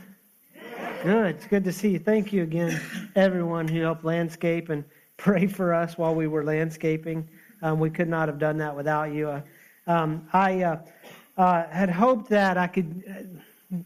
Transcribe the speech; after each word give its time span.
Good. 1.03 1.35
It's 1.35 1.45
good 1.45 1.63
to 1.65 1.71
see 1.71 1.89
you. 1.89 1.99
Thank 1.99 2.33
you 2.33 2.41
again, 2.41 2.81
everyone 3.15 3.67
who 3.67 3.81
helped 3.81 4.03
landscape 4.03 4.69
and 4.69 4.83
pray 5.17 5.45
for 5.45 5.75
us 5.75 5.95
while 5.95 6.15
we 6.15 6.25
were 6.25 6.43
landscaping. 6.43 7.29
Um, 7.61 7.79
we 7.79 7.91
could 7.91 8.09
not 8.09 8.27
have 8.27 8.39
done 8.39 8.57
that 8.57 8.75
without 8.75 9.13
you. 9.13 9.29
Uh, 9.29 9.41
um, 9.85 10.27
I 10.33 10.63
uh, 10.63 10.79
uh, 11.37 11.67
had 11.67 11.91
hoped 11.91 12.31
that 12.31 12.57
I 12.57 12.65
could. 12.65 13.03
Uh, 13.07 13.13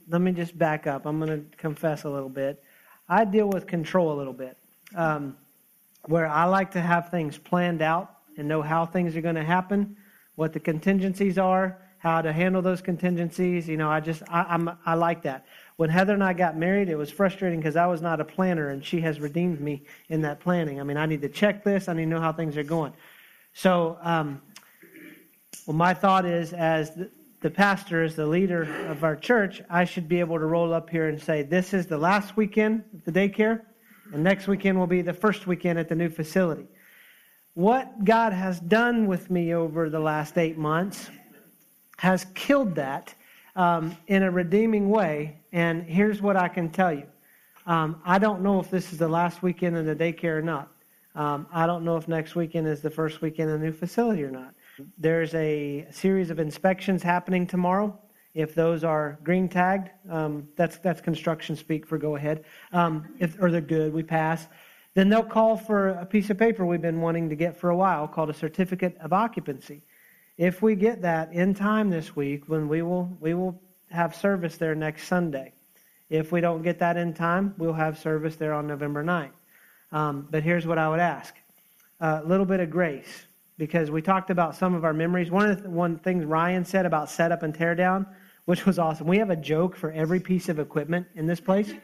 let 0.07 0.21
me 0.21 0.31
just 0.31 0.57
back 0.57 0.87
up. 0.87 1.05
I'm 1.05 1.19
going 1.19 1.31
to 1.31 1.43
confess 1.57 2.05
a 2.05 2.09
little 2.09 2.29
bit. 2.29 2.63
I 3.09 3.25
deal 3.25 3.49
with 3.49 3.67
control 3.67 4.13
a 4.13 4.17
little 4.17 4.31
bit. 4.31 4.55
Um, 4.95 5.35
where 6.09 6.27
I 6.27 6.45
like 6.45 6.71
to 6.71 6.81
have 6.81 7.09
things 7.09 7.37
planned 7.37 7.83
out 7.83 8.11
and 8.35 8.47
know 8.47 8.63
how 8.63 8.83
things 8.83 9.15
are 9.15 9.21
going 9.21 9.35
to 9.35 9.43
happen, 9.43 9.95
what 10.35 10.53
the 10.53 10.59
contingencies 10.59 11.37
are, 11.37 11.77
how 11.99 12.19
to 12.19 12.33
handle 12.33 12.63
those 12.63 12.81
contingencies. 12.81 13.67
You 13.67 13.77
know, 13.77 13.91
I 13.91 13.99
just 13.99 14.23
I, 14.27 14.41
I'm 14.49 14.71
I 14.87 14.95
like 14.95 15.21
that. 15.23 15.45
When 15.75 15.91
Heather 15.91 16.15
and 16.15 16.23
I 16.23 16.33
got 16.33 16.57
married, 16.57 16.89
it 16.89 16.95
was 16.95 17.11
frustrating 17.11 17.59
because 17.59 17.75
I 17.75 17.85
was 17.85 18.01
not 18.01 18.19
a 18.19 18.25
planner, 18.25 18.71
and 18.71 18.83
she 18.83 19.01
has 19.01 19.19
redeemed 19.19 19.61
me 19.61 19.83
in 20.09 20.21
that 20.23 20.39
planning. 20.39 20.79
I 20.79 20.83
mean, 20.83 20.97
I 20.97 21.05
need 21.05 21.21
to 21.21 21.29
check 21.29 21.63
this. 21.63 21.87
I 21.87 21.93
need 21.93 22.05
to 22.05 22.09
know 22.09 22.19
how 22.19 22.33
things 22.33 22.57
are 22.57 22.63
going. 22.63 22.93
So, 23.53 23.99
um, 24.01 24.41
well, 25.67 25.77
my 25.77 25.93
thought 25.93 26.25
is, 26.25 26.53
as 26.53 26.95
the, 26.95 27.11
the 27.41 27.51
pastor, 27.51 28.03
as 28.03 28.15
the 28.15 28.25
leader 28.25 28.63
of 28.87 29.03
our 29.03 29.15
church, 29.15 29.61
I 29.69 29.85
should 29.85 30.09
be 30.09 30.19
able 30.21 30.39
to 30.39 30.45
roll 30.45 30.73
up 30.73 30.89
here 30.89 31.07
and 31.07 31.21
say, 31.21 31.43
"This 31.43 31.71
is 31.75 31.85
the 31.85 31.99
last 31.99 32.35
weekend 32.35 32.83
of 32.95 33.05
the 33.05 33.11
daycare." 33.11 33.61
And 34.13 34.23
next 34.23 34.47
weekend 34.47 34.79
will 34.79 34.87
be 34.87 35.01
the 35.01 35.13
first 35.13 35.47
weekend 35.47 35.79
at 35.79 35.89
the 35.89 35.95
new 35.95 36.09
facility. 36.09 36.67
What 37.53 38.05
God 38.05 38.33
has 38.33 38.59
done 38.59 39.07
with 39.07 39.29
me 39.29 39.53
over 39.53 39.89
the 39.89 39.99
last 39.99 40.37
eight 40.37 40.57
months 40.57 41.09
has 41.97 42.25
killed 42.33 42.75
that 42.75 43.13
um, 43.55 43.95
in 44.07 44.23
a 44.23 44.31
redeeming 44.31 44.89
way. 44.89 45.37
And 45.51 45.83
here's 45.83 46.21
what 46.21 46.37
I 46.37 46.47
can 46.47 46.69
tell 46.69 46.93
you 46.93 47.05
um, 47.65 48.01
I 48.05 48.17
don't 48.17 48.41
know 48.41 48.59
if 48.59 48.71
this 48.71 48.91
is 48.91 48.97
the 48.97 49.07
last 49.07 49.43
weekend 49.43 49.77
in 49.77 49.85
the 49.85 49.95
daycare 49.95 50.37
or 50.37 50.41
not. 50.41 50.71
Um, 51.15 51.47
I 51.51 51.65
don't 51.65 51.83
know 51.83 51.97
if 51.97 52.07
next 52.07 52.35
weekend 52.35 52.67
is 52.67 52.81
the 52.81 52.89
first 52.89 53.21
weekend 53.21 53.49
in 53.49 53.59
the 53.59 53.65
new 53.65 53.73
facility 53.73 54.23
or 54.23 54.31
not. 54.31 54.53
There's 54.97 55.33
a 55.35 55.85
series 55.91 56.29
of 56.29 56.39
inspections 56.39 57.03
happening 57.03 57.45
tomorrow. 57.45 57.97
If 58.33 58.53
those 58.53 58.83
are 58.83 59.17
green 59.23 59.49
tagged, 59.49 59.89
um, 60.09 60.47
that's 60.55 60.77
that's 60.77 61.01
construction 61.01 61.55
speak 61.55 61.87
for 61.87 61.97
go 61.97 62.15
ahead. 62.15 62.45
Um, 62.71 63.07
if 63.19 63.41
or 63.41 63.51
they're 63.51 63.61
good, 63.61 63.93
we 63.93 64.03
pass. 64.03 64.47
Then 64.93 65.09
they'll 65.09 65.23
call 65.23 65.55
for 65.55 65.89
a 65.89 66.05
piece 66.05 66.29
of 66.29 66.37
paper 66.37 66.65
we've 66.65 66.81
been 66.81 67.01
wanting 67.01 67.29
to 67.29 67.35
get 67.35 67.57
for 67.57 67.69
a 67.69 67.75
while 67.75 68.07
called 68.07 68.29
a 68.29 68.33
certificate 68.33 68.97
of 69.01 69.13
occupancy. 69.13 69.81
If 70.37 70.61
we 70.61 70.75
get 70.75 71.01
that 71.01 71.33
in 71.33 71.53
time 71.53 71.89
this 71.89 72.15
week, 72.15 72.47
when 72.47 72.67
we 72.67 72.81
will 72.81 73.17
we 73.19 73.33
will 73.33 73.61
have 73.91 74.15
service 74.15 74.57
there 74.57 74.75
next 74.75 75.07
Sunday. 75.07 75.53
If 76.09 76.31
we 76.31 76.41
don't 76.41 76.61
get 76.61 76.79
that 76.79 76.97
in 76.97 77.13
time, 77.13 77.53
we'll 77.57 77.73
have 77.73 77.99
service 77.99 78.35
there 78.35 78.53
on 78.53 78.67
November 78.67 79.03
9th. 79.03 79.31
Um, 79.91 80.27
but 80.29 80.43
here's 80.43 80.65
what 80.65 80.77
I 80.77 80.89
would 80.89 80.99
ask: 80.99 81.35
a 81.99 82.23
little 82.23 82.45
bit 82.45 82.59
of 82.59 82.69
grace, 82.69 83.25
because 83.59 83.91
we 83.91 84.01
talked 84.01 84.31
about 84.31 84.55
some 84.55 84.73
of 84.73 84.85
our 84.85 84.93
memories. 84.93 85.29
One 85.29 85.51
of 85.51 85.61
the 85.61 85.69
one 85.69 85.99
things 85.99 86.25
Ryan 86.25 86.63
said 86.65 86.85
about 86.85 87.09
setup 87.11 87.43
and 87.43 87.53
teardown, 87.53 88.07
which 88.45 88.65
was 88.65 88.79
awesome. 88.79 89.05
We 89.05 89.17
have 89.17 89.29
a 89.29 89.35
joke 89.35 89.75
for 89.75 89.91
every 89.91 90.21
piece 90.21 90.47
of 90.49 90.57
equipment 90.57 91.05
in 91.13 91.27
this 91.27 91.39
place. 91.39 91.71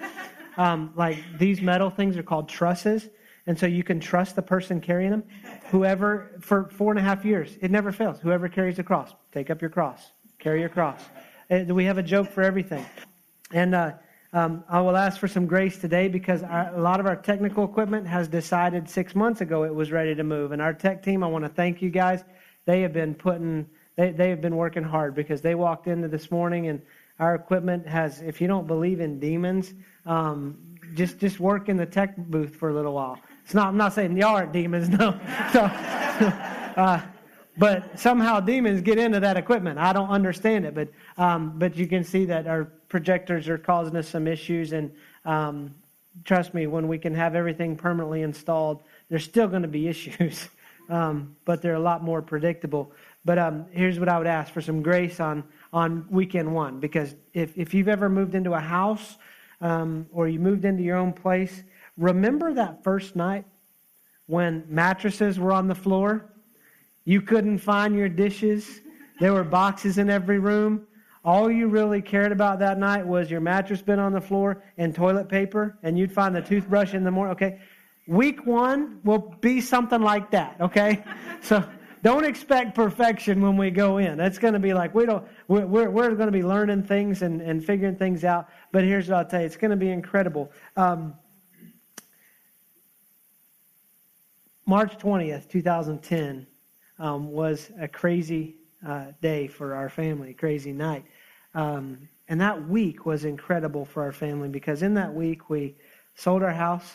Um, 0.57 0.93
like 0.95 1.17
these 1.37 1.59
metal 1.61 1.89
things 1.89 2.15
are 2.15 2.23
called 2.23 2.47
trusses. 2.47 3.09
And 3.45 3.59
so 3.59 3.65
you 3.65 3.83
can 3.83 3.99
trust 3.99 4.37
the 4.37 4.41
person 4.41 4.79
carrying 4.79 5.11
them. 5.11 5.25
Whoever, 5.69 6.37
for 6.39 6.69
four 6.69 6.93
and 6.93 6.99
a 6.99 7.03
half 7.03 7.25
years, 7.25 7.57
it 7.61 7.71
never 7.71 7.91
fails. 7.91 8.21
Whoever 8.21 8.47
carries 8.47 8.77
the 8.77 8.83
cross, 8.83 9.13
take 9.33 9.49
up 9.49 9.59
your 9.59 9.69
cross, 9.69 10.13
carry 10.39 10.61
your 10.61 10.69
cross. 10.69 11.01
Uh, 11.51 11.65
we 11.67 11.83
have 11.83 11.97
a 11.97 12.03
joke 12.03 12.31
for 12.31 12.41
everything. 12.41 12.85
And 13.51 13.75
uh, 13.75 13.91
um, 14.35 14.63
I 14.67 14.81
will 14.81 14.97
ask 14.97 15.19
for 15.19 15.27
some 15.27 15.47
grace 15.47 15.77
today 15.77 16.09
because 16.09 16.43
our, 16.43 16.75
a 16.75 16.81
lot 16.81 16.99
of 16.99 17.05
our 17.05 17.15
technical 17.15 17.63
equipment 17.63 18.05
has 18.05 18.27
decided 18.27 18.89
six 18.89 19.15
months 19.15 19.39
ago 19.39 19.63
it 19.63 19.73
was 19.73 19.91
ready 19.91 20.13
to 20.13 20.23
move. 20.23 20.51
And 20.51 20.61
our 20.61 20.73
tech 20.73 21.01
team, 21.01 21.23
I 21.23 21.27
want 21.27 21.45
to 21.45 21.49
thank 21.49 21.81
you 21.81 21.89
guys. 21.89 22.23
They 22.65 22.81
have 22.81 22.91
been 22.91 23.15
putting 23.15 23.65
they, 23.95 24.11
they've 24.11 24.39
been 24.39 24.57
working 24.57 24.83
hard 24.83 25.15
because 25.15 25.41
they 25.41 25.55
walked 25.55 25.87
into 25.87 26.07
this 26.07 26.29
morning 26.29 26.67
and 26.67 26.81
our 27.19 27.35
equipment 27.35 27.87
has, 27.87 28.21
if 28.21 28.41
you 28.41 28.47
don't 28.47 28.67
believe 28.67 28.99
in 28.99 29.19
demons, 29.19 29.73
um, 30.05 30.57
just, 30.95 31.19
just 31.19 31.39
work 31.39 31.69
in 31.69 31.77
the 31.77 31.85
tech 31.85 32.17
booth 32.17 32.55
for 32.55 32.69
a 32.69 32.73
little 32.73 32.93
while. 32.93 33.17
It's 33.45 33.53
not, 33.53 33.67
I'm 33.67 33.77
not 33.77 33.93
saying 33.93 34.17
y'all 34.17 34.35
aren't 34.35 34.51
demons, 34.51 34.89
no. 34.99 35.17
So, 35.53 35.61
uh, 36.75 37.01
but 37.57 37.97
somehow 37.97 38.41
demons 38.41 38.81
get 38.81 38.97
into 38.97 39.21
that 39.21 39.37
equipment. 39.37 39.79
I 39.79 39.93
don't 39.93 40.09
understand 40.09 40.65
it, 40.65 40.75
but, 40.75 40.89
um, 41.17 41.57
but 41.57 41.77
you 41.77 41.87
can 41.87 42.03
see 42.03 42.25
that 42.25 42.47
our 42.47 42.65
projectors 42.95 43.49
are 43.49 43.57
causing 43.57 43.93
us 43.97 44.07
some 44.07 44.25
issues. 44.25 44.71
And 44.71 44.89
um, 45.25 45.75
trust 46.23 46.53
me, 46.53 46.65
when 46.65 46.87
we 46.87 46.97
can 46.97 47.13
have 47.13 47.35
everything 47.35 47.75
permanently 47.75 48.21
installed, 48.21 48.83
there's 49.09 49.25
still 49.25 49.49
going 49.49 49.63
to 49.63 49.67
be 49.67 49.87
issues, 49.93 50.47
um, 50.89 51.35
but 51.43 51.61
they're 51.61 51.75
a 51.75 51.79
lot 51.91 52.01
more 52.01 52.21
predictable. 52.21 52.93
But 53.25 53.37
um, 53.37 53.65
here's 53.71 53.99
what 53.99 54.07
I 54.07 54.17
would 54.17 54.27
ask 54.27 54.53
for 54.53 54.61
some 54.61 54.81
grace 54.81 55.19
on, 55.19 55.43
on 55.73 56.07
weekend 56.09 56.55
one. 56.55 56.79
Because 56.79 57.15
if, 57.33 57.57
if 57.57 57.73
you've 57.73 57.89
ever 57.89 58.07
moved 58.07 58.33
into 58.33 58.53
a 58.53 58.61
house 58.61 59.17
um, 59.59 60.07
or 60.13 60.29
you 60.29 60.39
moved 60.39 60.63
into 60.63 60.81
your 60.81 60.95
own 60.95 61.11
place, 61.11 61.63
remember 61.97 62.53
that 62.53 62.81
first 62.81 63.17
night 63.17 63.43
when 64.27 64.63
mattresses 64.69 65.37
were 65.37 65.51
on 65.51 65.67
the 65.67 65.75
floor? 65.75 66.31
You 67.03 67.21
couldn't 67.21 67.57
find 67.57 67.93
your 67.93 68.07
dishes. 68.07 68.79
There 69.19 69.33
were 69.33 69.43
boxes 69.43 69.97
in 69.97 70.09
every 70.09 70.39
room. 70.39 70.87
All 71.25 71.49
you 71.49 71.67
really 71.67 72.03
cared 72.03 72.31
about 72.31 72.59
that 72.59 72.77
night 72.77 73.05
was 73.05 73.31
your 73.31 73.41
mattress 73.41 73.81
been 73.81 73.97
on 73.97 74.13
the 74.13 74.21
floor 74.21 74.63
and 74.77 74.93
toilet 74.93 75.27
paper, 75.27 75.75
and 75.81 75.97
you'd 75.97 76.11
find 76.11 76.35
the 76.35 76.41
toothbrush 76.41 76.93
in 76.93 77.03
the 77.03 77.09
morning. 77.09 77.31
Okay, 77.31 77.59
week 78.07 78.45
one 78.45 78.99
will 79.03 79.35
be 79.41 79.59
something 79.59 80.01
like 80.01 80.29
that. 80.31 80.55
Okay, 80.61 81.03
so 81.41 81.67
don't 82.03 82.25
expect 82.25 82.75
perfection 82.75 83.41
when 83.41 83.57
we 83.57 83.71
go 83.71 83.97
in. 83.97 84.19
It's 84.19 84.37
going 84.37 84.53
to 84.53 84.59
be 84.59 84.75
like 84.75 84.93
we 84.93 85.07
don't. 85.07 85.25
We're, 85.47 85.65
we're, 85.65 85.89
we're 85.89 86.13
going 86.13 86.27
to 86.27 86.31
be 86.31 86.43
learning 86.43 86.83
things 86.83 87.23
and, 87.23 87.41
and 87.41 87.65
figuring 87.65 87.95
things 87.95 88.23
out. 88.23 88.47
But 88.71 88.83
here's 88.83 89.09
what 89.09 89.17
I'll 89.17 89.25
tell 89.25 89.39
you: 89.39 89.47
it's 89.47 89.57
going 89.57 89.71
to 89.71 89.77
be 89.77 89.89
incredible. 89.89 90.51
Um, 90.77 91.15
March 94.67 94.95
twentieth, 94.99 95.49
two 95.49 95.63
thousand 95.63 96.03
ten, 96.03 96.45
um, 96.99 97.31
was 97.31 97.71
a 97.79 97.87
crazy 97.87 98.57
uh, 98.85 99.05
day 99.21 99.47
for 99.47 99.73
our 99.73 99.89
family, 99.89 100.35
crazy 100.35 100.71
night. 100.71 101.05
Um, 101.55 102.09
and 102.27 102.41
that 102.41 102.67
week 102.67 103.05
was 103.05 103.25
incredible 103.25 103.85
for 103.85 104.03
our 104.03 104.11
family 104.11 104.49
because 104.49 104.83
in 104.83 104.93
that 104.95 105.13
week 105.13 105.49
we 105.49 105.75
sold 106.15 106.43
our 106.43 106.53
house, 106.53 106.91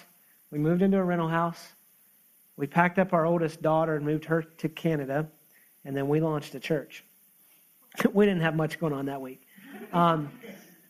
we 0.51 0.59
moved 0.59 0.83
into 0.83 0.99
a 0.99 1.03
rental 1.03 1.29
house, 1.29 1.73
we 2.57 2.67
packed 2.67 2.99
up 2.99 3.13
our 3.13 3.25
oldest 3.25 3.63
daughter 3.63 3.97
and 3.97 4.05
moved 4.05 4.27
her 4.27 4.43
to 4.43 4.69
Canada, 4.69 5.27
and 5.85 5.97
then 5.97 6.09
we 6.09 6.21
launched 6.21 6.55
a 6.55 6.61
church. 6.61 7.05
we 8.13 8.27
didn't 8.27 8.43
have 8.43 8.55
much 8.55 8.79
going 8.79 8.93
on 8.93 9.07
that 9.07 9.21
week. 9.21 9.41
Um, 9.93 10.31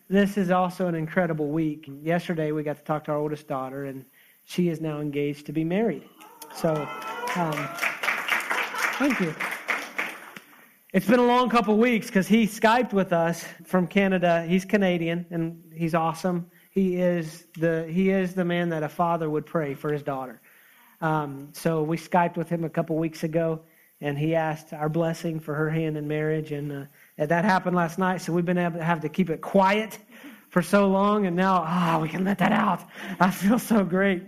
this 0.09 0.37
is 0.37 0.51
also 0.51 0.87
an 0.87 0.95
incredible 0.95 1.47
week. 1.47 1.89
Yesterday, 2.01 2.51
we 2.51 2.63
got 2.63 2.77
to 2.77 2.83
talk 2.83 3.05
to 3.05 3.11
our 3.11 3.17
oldest 3.17 3.47
daughter, 3.47 3.85
and 3.85 4.03
she 4.43 4.67
is 4.67 4.81
now 4.81 4.99
engaged 4.99 5.45
to 5.45 5.53
be 5.53 5.63
married. 5.63 6.03
So, 6.53 6.73
um, 7.35 7.69
thank 8.97 9.19
you. 9.21 9.33
It's 10.93 11.07
been 11.07 11.19
a 11.19 11.25
long 11.25 11.47
couple 11.47 11.77
weeks 11.77 12.07
because 12.07 12.27
he 12.27 12.47
Skyped 12.47 12.91
with 12.91 13.13
us 13.13 13.45
from 13.63 13.87
Canada. 13.87 14.43
He's 14.45 14.65
Canadian, 14.65 15.25
and 15.29 15.63
he's 15.73 15.95
awesome. 15.95 16.51
He 16.69 16.97
is 16.97 17.45
the 17.57 17.87
he 17.89 18.09
is 18.09 18.33
the 18.33 18.43
man 18.43 18.67
that 18.69 18.83
a 18.83 18.89
father 18.89 19.29
would 19.29 19.45
pray 19.45 19.73
for 19.73 19.93
his 19.93 20.03
daughter. 20.03 20.41
Um, 20.99 21.47
so 21.53 21.81
we 21.81 21.95
Skyped 21.95 22.35
with 22.35 22.49
him 22.49 22.65
a 22.65 22.69
couple 22.69 22.97
weeks 22.97 23.23
ago, 23.23 23.61
and 24.01 24.17
he 24.17 24.35
asked 24.35 24.73
our 24.73 24.89
blessing 24.89 25.39
for 25.39 25.55
her 25.55 25.69
hand 25.69 25.95
in 25.95 26.09
marriage. 26.09 26.51
And, 26.51 26.89
uh, 27.17 27.25
that 27.25 27.45
happened 27.45 27.77
last 27.77 27.97
night, 27.97 28.19
so 28.19 28.33
we've 28.33 28.45
been 28.45 28.57
able 28.57 28.79
to 28.79 28.83
have 28.83 28.99
to 28.99 29.09
keep 29.09 29.29
it 29.29 29.39
quiet 29.39 29.97
for 30.49 30.61
so 30.61 30.89
long, 30.89 31.25
and 31.25 31.37
now, 31.37 31.63
ah, 31.65 31.95
oh, 31.95 32.01
we 32.01 32.09
can 32.09 32.25
let 32.25 32.39
that 32.39 32.51
out. 32.51 32.83
I 33.17 33.31
feel 33.31 33.59
so 33.59 33.85
great. 33.85 34.23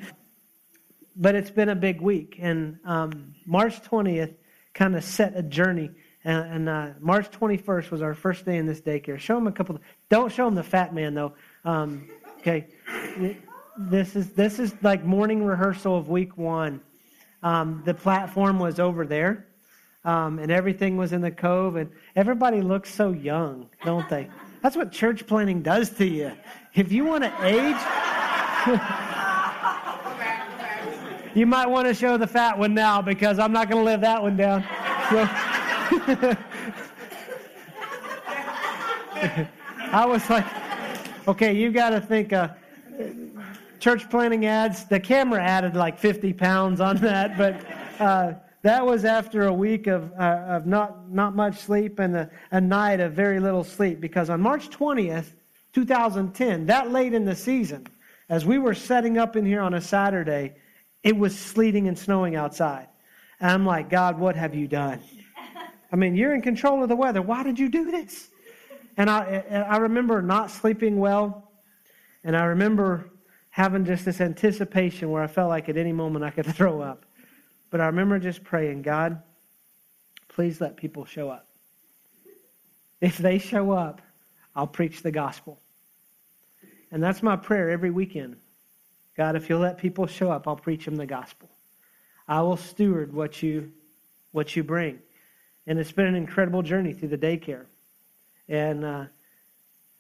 But 1.14 1.36
it's 1.36 1.52
been 1.52 1.68
a 1.68 1.76
big 1.76 2.00
week, 2.00 2.38
and 2.40 2.80
um, 2.86 3.36
March 3.46 3.82
20th 3.82 4.36
kind 4.74 4.96
of 4.96 5.04
set 5.04 5.36
a 5.36 5.44
journey. 5.44 5.92
And, 6.25 6.54
and 6.54 6.70
uh, 6.70 6.90
March 7.00 7.30
21st 7.31 7.92
was 7.92 8.02
our 8.02 8.14
first 8.14 8.46
day 8.46 8.58
in 8.58 8.66
this 8.66 8.81
daycare. 8.81 9.20
Show 9.20 9.36
them 9.36 9.48
a 9.48 9.52
couple. 9.52 9.75
Of, 9.75 9.81
don't 10.10 10.31
show 10.31 10.46
them 10.46 10.56
the 10.56 10.64
fat 10.64 10.94
man 10.94 11.14
though. 11.14 11.34
Um, 11.66 12.10
okay, 12.40 12.68
this 13.78 14.16
is 14.16 14.31
this 14.31 14.60
is 14.60 14.74
like 14.81 15.04
morning 15.04 15.44
rehearsal 15.44 15.98
of 15.98 16.10
week 16.10 16.38
one. 16.38 16.81
Um, 17.42 17.84
the 17.86 17.94
platform 17.94 18.58
was 18.58 18.80
over 18.80 19.06
there, 19.06 19.48
um, 20.06 20.40
and 20.40 20.52
everything 20.52 20.96
was 20.96 21.12
in 21.12 21.22
the 21.22 21.31
cove, 21.31 21.75
and 21.75 21.90
everybody 22.16 22.62
looks 22.62 22.94
so 22.94 23.12
young, 23.12 23.68
don't 23.84 24.08
they? 24.10 24.30
That's 24.62 24.78
what 24.78 24.94
church 24.94 25.28
planning 25.28 25.62
does 25.62 25.90
to 25.92 26.06
you. 26.06 26.31
If 26.74 26.94
you 26.94 27.04
want 27.04 27.25
to 27.25 27.46
age, 27.46 27.75
you 31.36 31.46
might 31.46 31.68
want 31.68 31.90
to 31.90 31.94
show 31.94 32.16
the 32.16 32.28
fat 32.28 32.58
one 32.58 32.74
now 32.74 33.02
because 33.02 33.40
I'm 33.40 33.52
not 33.52 33.70
going 33.70 33.81
to 33.81 33.86
live 33.86 34.00
that 34.02 34.22
one 34.22 34.38
down. 34.38 34.64
So, 35.10 35.28
I 39.92 40.06
was 40.06 40.30
like, 40.30 40.46
okay, 41.28 41.54
you 41.54 41.72
got 41.72 41.90
to 41.92 42.02
think 42.02 42.34
uh, 42.34 42.50
church 43.80 44.10
planning 44.10 44.46
ads. 44.46 44.86
The 44.86 45.00
camera 45.00 45.44
added 45.44 45.76
like 45.76 46.00
50 46.00 46.34
pounds 46.34 46.80
on 46.80 46.98
that, 46.98 47.38
but 47.38 47.66
uh, 48.02 48.34
that 48.62 48.86
was 48.86 49.04
after 49.04 49.48
a 49.48 49.54
week 49.54 49.88
of, 49.88 50.12
uh, 50.14 50.46
of 50.48 50.66
not, 50.66 51.12
not 51.12 51.36
much 51.36 51.58
sleep 51.58 52.00
and 52.00 52.16
a, 52.16 52.30
a 52.52 52.62
night 52.62 53.02
of 53.02 53.12
very 53.14 53.40
little 53.40 53.64
sleep 53.64 54.00
because 54.00 54.30
on 54.30 54.40
March 54.40 54.70
20th, 54.70 55.34
2010, 55.74 56.66
that 56.68 56.92
late 56.92 57.14
in 57.14 57.26
the 57.26 57.36
season, 57.36 57.86
as 58.30 58.46
we 58.46 58.58
were 58.58 58.74
setting 58.74 59.18
up 59.18 59.36
in 59.36 59.46
here 59.46 59.62
on 59.62 59.74
a 59.74 59.82
Saturday, 59.82 60.56
it 61.04 61.16
was 61.16 61.38
sleeting 61.38 61.90
and 61.90 62.00
snowing 62.00 62.36
outside. 62.36 62.88
And 63.42 63.52
I'm 63.52 63.66
like, 63.66 63.90
God, 63.90 64.18
what 64.18 64.38
have 64.38 64.56
you 64.56 64.68
done? 64.68 65.02
I 65.94 65.95
mean, 65.95 66.16
you're 66.16 66.34
in 66.34 66.42
control 66.42 66.81
of 66.81 66.90
the 66.90 66.95
weather. 66.95 67.22
Why 67.22 67.44
did 67.44 67.60
you 67.60 67.69
do 67.69 67.92
this? 67.92 68.30
And 68.98 69.12
I, 69.12 69.44
I 69.69 69.78
remember 69.78 70.24
not 70.24 70.50
sleeping 70.50 70.98
well. 70.98 71.51
And 72.24 72.36
I 72.36 72.45
remember 72.45 73.12
having 73.51 73.86
just 73.86 74.04
this 74.04 74.19
anticipation 74.19 75.12
where 75.12 75.22
I 75.22 75.28
felt 75.28 75.50
like 75.50 75.69
at 75.69 75.78
any 75.78 75.94
moment 75.94 76.25
I 76.25 76.31
could 76.31 76.48
throw 76.56 76.81
up. 76.81 77.06
But 77.69 77.80
I 77.80 77.86
remember 77.86 78.18
just 78.18 78.44
praying, 78.44 78.81
God, 78.81 79.22
please 80.30 80.60
let 80.60 80.78
people 80.78 81.06
show 81.06 81.30
up. 81.30 81.48
If 83.00 83.19
they 83.19 83.38
show 83.38 83.72
up, 83.72 84.01
I'll 84.56 84.68
preach 84.68 85.04
the 85.04 85.12
gospel. 85.12 85.60
And 86.92 87.04
that's 87.04 87.22
my 87.22 87.36
prayer 87.36 87.69
every 87.69 87.92
weekend. 87.92 88.38
God, 89.16 89.36
if 89.36 89.48
you'll 89.48 89.60
let 89.60 89.78
people 89.78 90.07
show 90.07 90.31
up, 90.31 90.48
I'll 90.48 90.56
preach 90.56 90.86
them 90.86 90.96
the 90.96 91.06
gospel. 91.06 91.50
I 92.28 92.42
will 92.42 92.57
steward 92.57 93.13
what 93.13 93.44
you 93.44 93.74
what 94.31 94.56
you 94.56 94.63
bring. 94.63 95.00
And 95.65 95.80
it's 95.80 95.92
been 95.92 96.07
an 96.07 96.15
incredible 96.15 96.62
journey 96.62 96.94
through 96.94 97.10
the 97.10 97.18
daycare. 97.18 97.65
And 98.50 98.83
uh, 98.83 99.06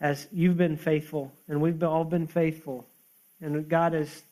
as 0.01 0.27
you've 0.31 0.57
been 0.57 0.77
faithful, 0.77 1.31
and 1.47 1.61
we've 1.61 1.81
all 1.83 2.03
been 2.03 2.27
faithful, 2.27 2.85
and 3.41 3.67
God 3.67 3.93
has 3.93 4.23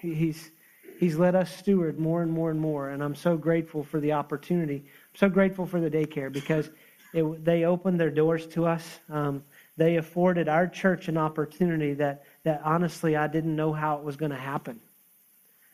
He's 0.00 0.50
He's 0.98 1.16
let 1.16 1.34
us 1.34 1.54
steward 1.56 1.98
more 1.98 2.22
and 2.22 2.30
more 2.30 2.50
and 2.50 2.60
more. 2.60 2.90
And 2.90 3.02
I'm 3.02 3.14
so 3.14 3.36
grateful 3.36 3.82
for 3.82 4.00
the 4.00 4.12
opportunity. 4.12 4.76
I'm 4.84 5.16
so 5.16 5.28
grateful 5.28 5.66
for 5.66 5.80
the 5.80 5.90
daycare 5.90 6.30
because 6.30 6.68
it, 7.14 7.44
they 7.44 7.64
opened 7.64 7.98
their 7.98 8.10
doors 8.10 8.46
to 8.48 8.66
us. 8.66 8.98
Um, 9.08 9.42
they 9.76 9.96
afforded 9.96 10.48
our 10.48 10.66
church 10.66 11.08
an 11.08 11.16
opportunity 11.16 11.94
that, 11.94 12.24
that 12.44 12.60
honestly 12.64 13.16
I 13.16 13.28
didn't 13.28 13.56
know 13.56 13.72
how 13.72 13.96
it 13.96 14.04
was 14.04 14.16
going 14.16 14.32
to 14.32 14.36
happen. 14.36 14.78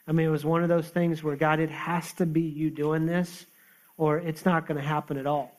I 0.06 0.12
mean, 0.12 0.26
it 0.26 0.30
was 0.30 0.44
one 0.44 0.62
of 0.62 0.68
those 0.68 0.88
things 0.88 1.24
where 1.24 1.34
God, 1.34 1.58
it 1.58 1.70
has 1.70 2.12
to 2.14 2.26
be 2.26 2.42
you 2.42 2.70
doing 2.70 3.06
this, 3.06 3.46
or 3.96 4.18
it's 4.18 4.44
not 4.44 4.66
going 4.66 4.80
to 4.80 4.86
happen 4.86 5.16
at 5.16 5.26
all. 5.26 5.52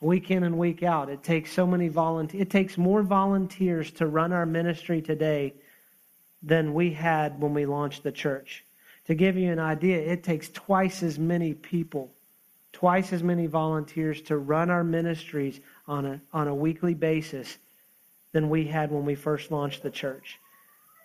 Week 0.00 0.30
in 0.30 0.44
and 0.44 0.58
week 0.58 0.82
out, 0.82 1.08
it 1.08 1.22
takes 1.22 1.52
so 1.52 1.66
many 1.66 1.88
volunteers. 1.88 2.42
It 2.42 2.50
takes 2.50 2.76
more 2.76 3.02
volunteers 3.02 3.90
to 3.92 4.06
run 4.06 4.32
our 4.32 4.46
ministry 4.46 5.00
today 5.00 5.54
than 6.42 6.74
we 6.74 6.92
had 6.92 7.40
when 7.40 7.54
we 7.54 7.66
launched 7.66 8.02
the 8.02 8.12
church. 8.12 8.64
To 9.06 9.14
give 9.14 9.36
you 9.36 9.50
an 9.50 9.58
idea, 9.58 9.98
it 9.98 10.22
takes 10.22 10.48
twice 10.50 11.02
as 11.02 11.18
many 11.18 11.54
people, 11.54 12.10
twice 12.72 13.12
as 13.12 13.22
many 13.22 13.46
volunteers 13.46 14.20
to 14.22 14.36
run 14.36 14.70
our 14.70 14.84
ministries 14.84 15.60
on 15.88 16.04
a, 16.04 16.20
on 16.32 16.48
a 16.48 16.54
weekly 16.54 16.94
basis 16.94 17.56
than 18.32 18.50
we 18.50 18.66
had 18.66 18.90
when 18.90 19.04
we 19.04 19.14
first 19.14 19.50
launched 19.50 19.82
the 19.82 19.90
church. 19.90 20.38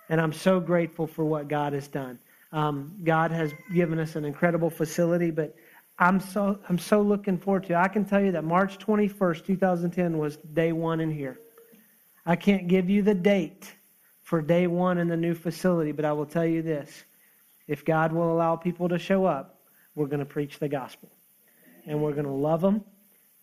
And 0.10 0.19
I'm 0.19 0.34
so 0.34 0.60
grateful 0.60 1.07
for 1.07 1.24
what 1.24 1.48
God 1.48 1.72
has 1.74 1.88
done. 1.88 2.19
Um, 2.52 2.94
God 3.04 3.31
has 3.31 3.54
given 3.74 4.00
us 4.00 4.18
an 4.18 4.25
incredible 4.25 4.69
facility, 4.69 5.31
but 5.31 5.56
I'm 6.01 6.19
so 6.19 6.57
I'm 6.68 6.80
so 6.80 7.03
looking 7.03 7.38
forward 7.38 7.65
to. 7.65 7.74
It. 7.74 7.75
I 7.75 7.88
can 7.88 8.06
tell 8.06 8.19
you 8.19 8.31
that 8.31 8.44
March 8.44 8.80
21st, 8.80 9.45
2010 9.45 10.18
was 10.18 10.36
day 10.38 10.71
one 10.71 11.00
in 11.00 11.12
here. 11.12 11.39
I 12.25 12.36
can't 12.36 12.68
give 12.68 12.89
you 12.89 13.03
the 13.03 13.13
date 13.13 13.71
for 14.24 14.42
day 14.42 14.65
one 14.65 14.98
in 14.98 15.07
the 15.07 15.15
new 15.15 15.36
facility, 15.36 15.92
but 15.92 16.03
I 16.03 16.12
will 16.13 16.25
tell 16.25 16.45
you 16.45 16.63
this: 16.63 16.92
if 17.68 17.86
God 17.86 18.13
will 18.13 18.33
allow 18.33 18.56
people 18.56 18.89
to 18.89 18.98
show 18.98 19.25
up, 19.25 19.59
we're 19.94 20.07
going 20.07 20.21
to 20.21 20.25
preach 20.25 20.57
the 20.57 20.68
gospel, 20.68 21.12
and 21.86 22.01
we're 22.01 22.13
going 22.13 22.25
to 22.25 22.31
love 22.31 22.62
them, 22.62 22.83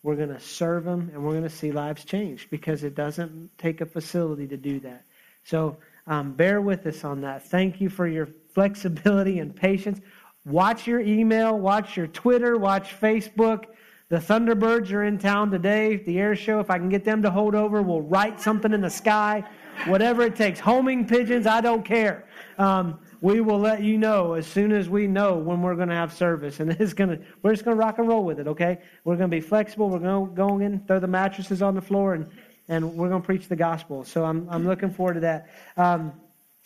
we're 0.03 0.17
going 0.17 0.33
to 0.33 0.39
serve 0.41 0.83
them, 0.83 1.11
and 1.13 1.23
we're 1.23 1.31
going 1.31 1.43
to 1.43 1.49
see 1.49 1.71
lives 1.71 2.03
change 2.03 2.49
because 2.49 2.83
it 2.83 2.93
doesn't 2.93 3.57
take 3.57 3.79
a 3.79 3.85
facility 3.85 4.47
to 4.47 4.57
do 4.57 4.81
that. 4.81 5.05
So 5.45 5.77
um, 6.07 6.33
bear 6.33 6.59
with 6.59 6.85
us 6.87 7.05
on 7.05 7.21
that. 7.21 7.43
Thank 7.43 7.79
you 7.79 7.89
for 7.89 8.05
your 8.05 8.27
flexibility 8.53 9.39
and 9.39 9.55
patience. 9.55 10.01
Watch 10.45 10.87
your 10.87 10.99
email, 11.01 11.57
watch 11.57 11.97
your 11.97 12.07
Twitter, 12.07 12.57
watch 12.57 12.99
Facebook. 12.99 13.65
The 14.09 14.17
Thunderbirds 14.17 14.91
are 14.91 15.03
in 15.03 15.19
town 15.19 15.51
today. 15.51 15.97
The 15.97 16.17
air 16.17 16.35
show, 16.35 16.59
if 16.59 16.71
I 16.71 16.79
can 16.79 16.89
get 16.89 17.03
them 17.03 17.21
to 17.21 17.29
hold 17.29 17.53
over, 17.53 17.81
we'll 17.81 18.01
write 18.01 18.41
something 18.41 18.73
in 18.73 18.81
the 18.81 18.89
sky. 18.89 19.43
Whatever 19.85 20.23
it 20.23 20.35
takes. 20.35 20.59
Homing 20.59 21.05
pigeons, 21.05 21.45
I 21.45 21.61
don't 21.61 21.85
care. 21.85 22.27
Um, 22.57 22.99
we 23.21 23.41
will 23.41 23.59
let 23.59 23.83
you 23.83 23.97
know 23.97 24.33
as 24.33 24.47
soon 24.47 24.71
as 24.71 24.89
we 24.89 25.05
know 25.05 25.35
when 25.35 25.61
we're 25.61 25.75
going 25.75 25.89
to 25.89 25.95
have 25.95 26.11
service. 26.11 26.59
And 26.59 26.71
it's 26.79 26.93
going 26.93 27.09
to, 27.09 27.23
we're 27.43 27.51
just 27.51 27.65
going 27.65 27.77
to 27.77 27.79
rock 27.79 27.99
and 27.99 28.07
roll 28.07 28.23
with 28.23 28.39
it, 28.39 28.47
okay? 28.47 28.79
We're 29.03 29.17
going 29.17 29.29
to 29.29 29.35
be 29.35 29.41
flexible. 29.41 29.89
We're 29.89 29.99
going 29.99 30.29
to 30.29 30.33
go 30.33 30.59
in, 30.59 30.79
throw 30.87 30.99
the 30.99 31.07
mattresses 31.07 31.61
on 31.61 31.75
the 31.75 31.81
floor, 31.81 32.15
and, 32.15 32.27
and 32.67 32.93
we're 32.95 33.09
going 33.09 33.21
to 33.21 33.25
preach 33.25 33.47
the 33.47 33.55
gospel. 33.55 34.03
So 34.03 34.25
I'm, 34.25 34.47
I'm 34.49 34.65
looking 34.65 34.89
forward 34.89 35.15
to 35.15 35.19
that. 35.19 35.49
Um, 35.77 36.13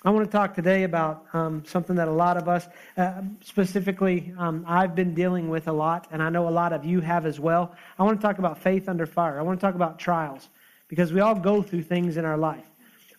I 0.06 0.10
want 0.10 0.26
to 0.26 0.32
talk 0.32 0.54
today 0.54 0.84
about 0.84 1.28
um, 1.32 1.64
something 1.66 1.96
that 1.96 2.10
a 2.10 2.12
lot 2.12 2.36
of 2.36 2.50
us, 2.50 2.68
uh, 2.98 3.22
specifically, 3.42 4.34
um, 4.38 4.66
I've 4.68 4.96
been 4.96 5.14
dealing 5.14 5.48
with 5.48 5.70
a 5.70 5.72
lot, 5.72 6.10
and 6.12 6.22
I 6.22 6.30
know 6.30 6.50
a 6.50 6.52
lot 6.52 6.74
of 6.74 6.84
you 6.84 7.00
have 7.00 7.26
as 7.26 7.40
well. 7.40 7.74
I 7.98 8.04
want 8.04 8.20
to 8.20 8.28
talk 8.28 8.38
about 8.38 8.58
faith 8.58 8.90
under 8.90 9.06
fire. 9.06 9.40
I 9.40 9.44
want 9.44 9.62
to 9.62 9.66
talk 9.66 9.76
about 9.76 10.00
trials 10.00 10.50
because 10.90 11.14
we 11.14 11.22
all 11.22 11.36
go 11.36 11.62
through 11.62 11.84
things 11.84 12.18
in 12.18 12.26
our 12.26 12.38
life. 12.38 12.66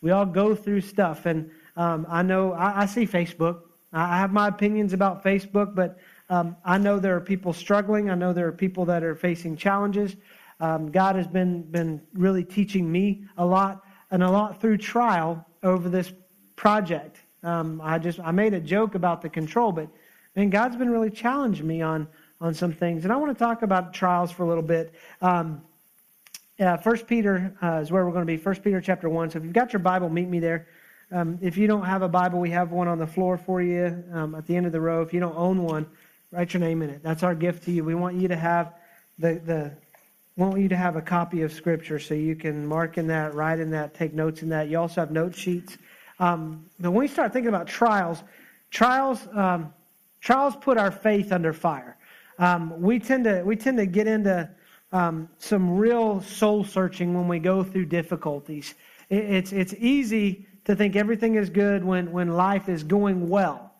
We 0.03 0.11
all 0.11 0.27
go 0.27 0.55
through 0.55 0.83
stuff, 0.83 1.25
and 1.25 1.51
um, 1.75 2.07
I 2.07 2.23
know 2.23 2.53
I, 2.53 2.83
I, 2.83 2.87
see 2.87 3.07
Facebook. 3.07 3.63
I 3.95 4.19
have 4.19 4.31
my 4.31 4.49
opinions 4.49 4.93
about 4.93 5.25
Facebook, 5.25 5.75
but 5.75 5.99
um, 6.29 6.55
I 6.67 6.77
know 6.77 6.99
there 6.99 7.17
are 7.17 7.21
people 7.21 7.55
struggling. 7.55 8.11
I 8.11 8.15
know 8.15 8.35
there 8.35 8.47
are 8.47 8.53
people 8.53 8.85
that 8.85 9.03
are 9.03 9.15
facing 9.15 9.57
challenges. 9.57 10.17
Um, 10.61 10.93
God 10.93 11.17
has 11.17 11.27
been 11.27 11.63
been 11.63 12.03
really 12.13 12.45
teaching 12.45 12.93
me 12.93 13.25
a 13.39 13.47
lot 13.47 13.85
and 14.11 14.23
a 14.23 14.31
lot 14.31 14.61
through 14.61 14.77
trial 14.77 15.47
over 15.63 15.89
this 15.89 16.13
project. 16.56 17.21
Um, 17.43 17.81
I 17.83 17.99
just 17.99 18.21
I 18.21 18.31
made 18.31 18.55
a 18.55 18.61
joke 18.61 18.95
about 18.95 19.23
the 19.23 19.29
control, 19.29 19.73
but 19.73 19.89
man, 20.35 20.51
God's 20.51 20.77
been 20.77 20.91
really 20.91 21.11
challenging 21.11 21.67
me 21.67 21.83
on 21.83 22.09
on 22.41 22.55
some 22.55 22.73
things, 22.73 23.05
and 23.05 23.13
I 23.13 23.17
want 23.17 23.37
to 23.37 23.39
talk 23.39 23.63
about 23.63 23.94
trials 23.94 24.31
for 24.31 24.43
a 24.43 24.46
little 24.46 24.63
bit. 24.63 24.94
Um, 25.20 25.63
uh, 26.61 26.77
First 26.77 27.06
Peter 27.06 27.56
uh, 27.63 27.81
is 27.82 27.91
where 27.91 28.05
we're 28.05 28.13
going 28.13 28.27
to 28.27 28.32
be. 28.32 28.37
First 28.37 28.63
Peter 28.63 28.81
chapter 28.81 29.08
one. 29.08 29.31
So 29.31 29.39
if 29.39 29.44
you've 29.44 29.53
got 29.53 29.73
your 29.73 29.81
Bible, 29.81 30.08
meet 30.08 30.29
me 30.29 30.41
there. 30.41 30.69
Um, 31.11 31.39
if 31.43 31.56
you 31.56 31.67
don't 31.67 31.84
have 31.84 32.03
a 32.03 32.08
Bible, 32.08 32.41
we 32.41 32.51
have 32.51 32.70
one 32.70 32.89
on 32.89 32.99
the 32.99 33.06
floor 33.06 33.37
for 33.37 33.61
you 33.61 34.03
um, 34.13 34.34
at 34.34 34.46
the 34.46 34.56
end 34.56 34.67
of 34.67 34.73
the 34.73 34.81
row. 34.81 35.03
If 35.03 35.13
you 35.13 35.20
don't 35.20 35.37
own 35.37 35.63
one, 35.63 35.87
write 36.31 36.55
your 36.55 36.61
name 36.61 36.82
in 36.82 36.91
it. 36.91 37.03
That's 37.03 37.23
our 37.23 37.34
gift 37.34 37.65
to 37.65 37.73
you. 37.73 37.84
We 37.84 37.94
want 37.94 38.17
you 38.17 38.29
to 38.29 38.37
have 38.37 38.73
the, 39.19 39.34
the 39.34 39.73
want 40.37 40.61
you 40.61 40.69
to 40.69 40.77
have 40.77 40.96
a 40.96 41.03
copy 41.03 41.43
of 41.43 41.53
Scripture 41.53 41.99
so 41.99 42.15
you 42.15 42.34
can 42.34 42.67
mark 42.67 42.99
in 42.99 43.06
that, 43.08 43.34
write 43.34 43.61
in 43.61 43.70
that, 43.70 43.94
take 43.94 44.13
notes 44.13 44.43
in 44.43 44.49
that. 44.49 44.69
You 44.69 44.81
also 44.81 45.01
have 45.01 45.11
note 45.11 45.34
sheets. 45.34 45.77
Um, 46.19 46.67
but 46.79 46.91
when 46.91 47.01
we 47.01 47.09
start 47.09 47.33
thinking 47.33 47.49
about 47.49 47.67
trials, 47.67 48.23
trials 48.71 49.27
um, 49.33 49.73
trials 50.21 50.56
put 50.56 50.79
our 50.79 50.91
faith 50.91 51.33
under 51.33 51.53
fire. 51.53 51.97
Um, 52.39 52.81
we 52.81 52.99
tend 52.99 53.25
to 53.25 53.43
we 53.44 53.56
tend 53.56 53.79
to 53.79 53.87
get 53.87 54.06
into 54.06 54.49
um, 54.93 55.29
some 55.39 55.77
real 55.77 56.21
soul 56.21 56.65
searching 56.65 57.15
when 57.15 57.29
we 57.29 57.39
go 57.39 57.63
through 57.63 57.87
difficulties. 57.87 58.75
It, 59.09 59.25
it's 59.25 59.53
it's 59.53 59.75
easy 59.79 60.47
to 60.65 60.75
think 60.75 60.97
everything 60.97 61.35
is 61.35 61.51
good 61.51 61.85
when, 61.85 62.11
when 62.13 62.29
life 62.29 62.69
is 62.69 62.83
going 62.83 63.29
well. 63.29 63.73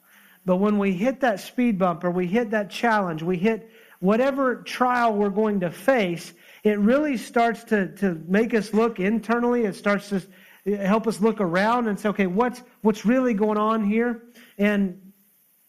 But 0.45 0.57
when 0.57 0.79
we 0.79 0.93
hit 0.93 1.21
that 1.21 1.41
speed 1.41 1.79
bump 1.79 2.05
or 2.05 2.11
we 2.11 2.27
hit 2.27 2.51
that 2.51 2.71
challenge, 2.71 3.23
we 3.23 3.39
hit 3.39 3.71
whatever 4.01 4.57
trial 4.57 5.15
we're 5.15 5.31
going 5.31 5.61
to 5.61 5.71
face, 5.71 6.35
it 6.63 6.79
really 6.79 7.17
starts 7.17 7.65
to, 7.65 7.89
to 7.97 8.23
make 8.29 8.53
us 8.53 8.75
look 8.75 9.01
internally. 9.01 9.65
It 9.65 9.75
starts 9.75 10.11
to 10.11 10.23
help 10.67 11.07
us 11.07 11.21
look 11.21 11.41
around 11.41 11.89
and 11.89 11.99
say, 11.99 12.09
okay, 12.11 12.27
what's, 12.27 12.63
what's 12.81 13.05
really 13.05 13.35
going 13.35 13.59
on 13.59 13.85
here? 13.85 14.23
And 14.59 15.13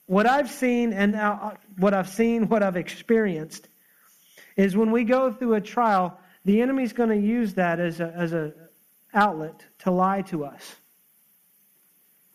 what 0.05 0.25
I've 0.25 0.49
seen 0.49 0.93
and 0.93 1.15
uh, 1.15 1.51
what 1.77 1.93
I've 1.93 2.09
seen, 2.09 2.47
what 2.47 2.63
I've 2.63 2.77
experienced, 2.77 3.67
is 4.55 4.75
when 4.75 4.91
we 4.91 5.03
go 5.03 5.31
through 5.31 5.55
a 5.55 5.61
trial, 5.61 6.19
the 6.45 6.61
enemy's 6.61 6.93
going 6.93 7.09
to 7.09 7.17
use 7.17 7.55
that 7.55 7.79
as 7.79 7.99
a, 7.99 8.13
as 8.15 8.33
a 8.33 8.53
outlet 9.13 9.65
to 9.79 9.91
lie 9.91 10.21
to 10.23 10.45
us. 10.45 10.75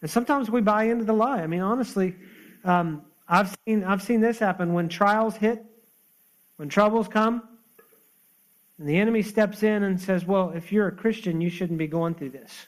And 0.03 0.11
sometimes 0.11 0.51
we 0.51 0.61
buy 0.61 0.85
into 0.85 1.05
the 1.05 1.13
lie. 1.13 1.43
I 1.43 1.47
mean, 1.47 1.61
honestly, 1.61 2.17
um, 2.65 3.03
I've 3.29 3.57
seen 3.65 3.85
I've 3.85 4.03
seen 4.03 4.21
this 4.21 4.39
happen 4.39 4.73
when 4.73 4.89
trials 4.89 5.37
hit, 5.37 5.65
when 6.57 6.69
troubles 6.69 7.07
come, 7.07 7.43
and 8.81 8.89
the 8.89 8.99
enemy 8.99 9.21
steps 9.21 9.63
in 9.63 9.83
and 9.83 10.01
says, 10.01 10.25
"Well, 10.25 10.51
if 10.51 10.73
you're 10.73 10.89
a 10.89 10.93
Christian, 10.93 11.43
you 11.43 11.51
shouldn't 11.51 11.79
be 11.79 11.87
going 11.87 12.15
through 12.15 12.31
this." 12.31 12.67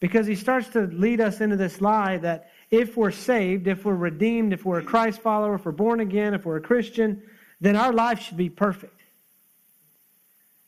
Because 0.00 0.26
he 0.26 0.34
starts 0.34 0.68
to 0.70 0.80
lead 0.80 1.20
us 1.20 1.40
into 1.40 1.56
this 1.56 1.80
lie 1.80 2.18
that 2.18 2.50
if 2.70 2.96
we're 2.96 3.12
saved, 3.12 3.68
if 3.68 3.84
we're 3.84 3.94
redeemed, 3.94 4.52
if 4.52 4.64
we're 4.64 4.80
a 4.80 4.84
Christ 4.84 5.20
follower, 5.20 5.54
if 5.54 5.64
we're 5.64 5.72
born 5.72 6.00
again, 6.00 6.34
if 6.34 6.44
we're 6.44 6.56
a 6.56 6.60
Christian, 6.60 7.22
then 7.60 7.76
our 7.76 7.92
life 7.92 8.20
should 8.20 8.36
be 8.36 8.50
perfect. 8.50 9.00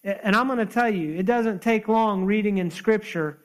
And 0.05 0.37
I'm 0.37 0.47
going 0.47 0.61
to 0.61 0.73
tell 0.73 0.89
you, 0.89 1.17
it 1.17 1.27
doesn't 1.27 1.61
take 1.61 1.89
long 1.89 2.25
reading 2.25 2.59
in 2.59 2.71
Scripture 2.71 3.39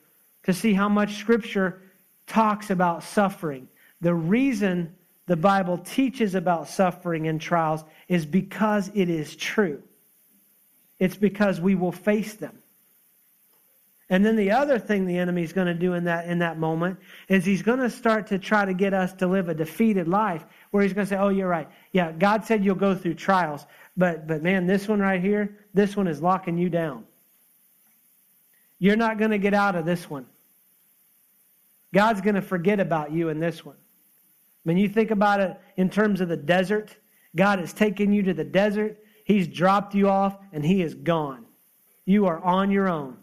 to 0.44 0.54
see 0.54 0.74
how 0.74 0.88
much 0.88 1.16
Scripture 1.16 1.82
talks 2.28 2.70
about 2.70 3.04
suffering. 3.04 3.68
The 4.02 4.14
reason 4.14 4.96
the 5.26 5.36
Bible 5.36 5.80
teaches 5.80 6.36
about 6.36 6.70
suffering 6.70 7.28
and 7.28 7.42
trials 7.42 7.84
is 8.08 8.28
because 8.28 8.92
it 8.94 9.10
is 9.10 9.36
true. 9.36 9.82
It's 11.02 11.18
because 11.18 11.60
we 11.60 11.74
will 11.74 11.92
face 11.92 12.36
them. 12.36 12.60
And 14.08 14.24
then 14.24 14.36
the 14.36 14.52
other 14.52 14.78
thing 14.78 15.08
the 15.08 15.18
enemy 15.18 15.42
is 15.42 15.52
going 15.52 15.66
to 15.66 15.74
do 15.74 15.94
in 15.94 16.04
that 16.04 16.28
in 16.28 16.40
that 16.40 16.60
moment 16.60 17.00
is 17.28 17.44
he's 17.44 17.64
going 17.64 17.80
to 17.80 17.90
start 17.90 18.28
to 18.28 18.38
try 18.38 18.66
to 18.66 18.74
get 18.76 18.94
us 18.94 19.12
to 19.14 19.26
live 19.26 19.50
a 19.50 19.56
defeated 19.56 20.08
life 20.08 20.46
where 20.70 20.84
he's 20.84 20.94
going 20.94 21.08
to 21.08 21.10
say, 21.10 21.18
"Oh, 21.18 21.30
you're 21.30 21.48
right. 21.48 21.68
Yeah, 21.92 22.12
God 22.12 22.46
said 22.46 22.64
you'll 22.64 22.76
go 22.76 22.94
through 22.94 23.16
trials, 23.16 23.66
but 23.98 24.28
but 24.28 24.44
man, 24.44 24.68
this 24.68 24.88
one 24.88 25.00
right 25.00 25.20
here, 25.20 25.58
this 25.74 25.98
one 25.98 26.08
is 26.08 26.22
locking 26.22 26.60
you 26.60 26.70
down. 26.70 27.04
You're 28.78 28.96
not 28.96 29.18
going 29.18 29.32
to 29.32 29.40
get 29.40 29.56
out 29.56 29.76
of 29.76 29.86
this 29.86 30.08
one. 30.08 30.28
God's 31.92 32.22
going 32.22 32.36
to 32.36 32.44
forget 32.44 32.80
about 32.80 33.12
you 33.12 33.30
in 33.30 33.40
this 33.40 33.66
one. 33.66 33.78
When 34.66 34.78
you 34.78 34.88
think 34.88 35.10
about 35.10 35.40
it 35.40 35.60
in 35.78 35.90
terms 35.90 36.22
of 36.22 36.30
the 36.30 36.38
desert, 36.38 36.96
God 37.36 37.58
has 37.58 37.74
taken 37.74 38.14
you 38.14 38.22
to 38.24 38.36
the 38.36 38.44
desert, 38.44 39.01
He's 39.24 39.48
dropped 39.48 39.96
you 39.96 40.10
off, 40.10 40.38
and 40.52 40.66
He 40.66 40.82
is 40.82 40.96
gone. 40.96 41.46
You 42.06 42.28
are 42.28 42.40
on 42.40 42.72
your 42.72 42.90
own. 42.90 43.18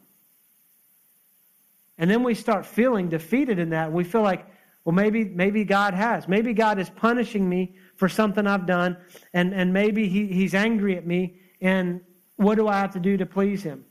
And 1.99 2.11
then 2.11 2.23
we 2.23 2.35
start 2.35 2.65
feeling 2.65 3.09
defeated 3.09 3.59
in 3.59 3.71
that. 3.71 3.93
We 3.93 4.05
feel 4.05 4.23
like, 4.23 4.47
well, 4.85 4.95
maybe, 4.95 5.25
maybe 5.25 5.65
God 5.65 5.95
has. 5.95 6.29
Maybe 6.29 6.55
God 6.55 6.79
is 6.79 6.89
punishing 6.89 7.49
me 7.49 7.75
for 7.97 8.09
something 8.09 8.47
I've 8.47 8.67
done, 8.67 8.97
and, 9.35 9.53
and 9.53 9.73
maybe 9.73 10.09
he, 10.09 10.29
He's 10.29 10.55
angry 10.55 10.97
at 10.97 11.07
me, 11.07 11.41
and 11.61 12.01
what 12.37 12.55
do 12.55 12.69
I 12.69 12.79
have 12.79 12.93
to 12.93 13.01
do 13.01 13.17
to 13.17 13.27
please 13.27 13.63
Him? 13.63 13.85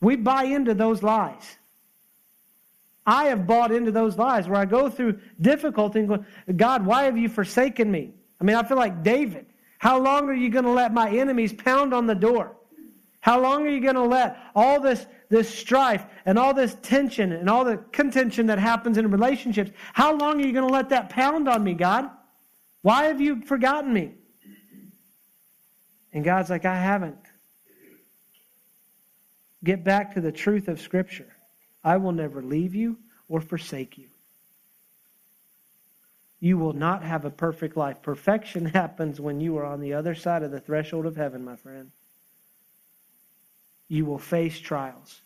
We 0.00 0.16
buy 0.16 0.44
into 0.44 0.72
those 0.74 1.02
lies. 1.02 1.58
I 3.06 3.24
have 3.26 3.46
bought 3.46 3.72
into 3.72 3.90
those 3.90 4.16
lies 4.16 4.48
where 4.48 4.60
I 4.60 4.64
go 4.64 4.88
through 4.88 5.20
difficulty 5.40 6.00
and 6.00 6.08
go, 6.08 6.24
God, 6.56 6.86
why 6.86 7.04
have 7.04 7.18
you 7.18 7.28
forsaken 7.28 7.90
me? 7.90 8.12
I 8.40 8.44
mean, 8.44 8.56
I 8.56 8.62
feel 8.62 8.76
like 8.76 9.02
David. 9.02 9.46
How 9.80 9.98
long 9.98 10.28
are 10.28 10.34
you 10.34 10.50
going 10.50 10.66
to 10.66 10.70
let 10.70 10.92
my 10.92 11.10
enemies 11.10 11.54
pound 11.54 11.94
on 11.94 12.06
the 12.06 12.14
door? 12.14 12.54
How 13.20 13.40
long 13.40 13.66
are 13.66 13.70
you 13.70 13.80
going 13.80 13.94
to 13.94 14.04
let 14.04 14.36
all 14.54 14.78
this 14.78 15.06
this 15.30 15.48
strife 15.48 16.04
and 16.26 16.38
all 16.38 16.52
this 16.52 16.76
tension 16.82 17.32
and 17.32 17.48
all 17.48 17.64
the 17.64 17.78
contention 17.92 18.46
that 18.46 18.58
happens 18.58 18.98
in 18.98 19.10
relationships, 19.10 19.70
how 19.94 20.14
long 20.14 20.42
are 20.42 20.46
you 20.46 20.52
going 20.52 20.66
to 20.66 20.72
let 20.72 20.90
that 20.90 21.08
pound 21.08 21.48
on 21.48 21.64
me, 21.64 21.72
God? 21.72 22.10
Why 22.82 23.04
have 23.04 23.22
you 23.22 23.40
forgotten 23.40 23.90
me? 23.90 24.12
And 26.12 26.24
God's 26.24 26.50
like, 26.50 26.66
I 26.66 26.76
haven't. 26.76 27.16
Get 29.64 29.82
back 29.82 30.12
to 30.14 30.20
the 30.20 30.32
truth 30.32 30.68
of 30.68 30.78
Scripture. 30.78 31.34
I 31.82 31.96
will 31.96 32.12
never 32.12 32.42
leave 32.42 32.74
you 32.74 32.98
or 33.30 33.40
forsake 33.40 33.96
you. 33.96 34.09
You 36.40 36.58
will 36.58 36.72
not 36.72 37.02
have 37.04 37.24
a 37.24 37.30
perfect 37.30 37.76
life. 37.76 38.02
Perfection 38.02 38.64
happens 38.74 39.20
when 39.20 39.40
you 39.40 39.56
are 39.58 39.66
on 39.66 39.80
the 39.80 39.94
other 39.94 40.14
side 40.14 40.42
of 40.42 40.50
the 40.50 40.60
threshold 40.60 41.06
of 41.06 41.16
heaven, 41.16 41.44
my 41.44 41.56
friend 41.56 41.92
you 43.90 44.06
will 44.06 44.18
face 44.18 44.58
trials, 44.58 45.20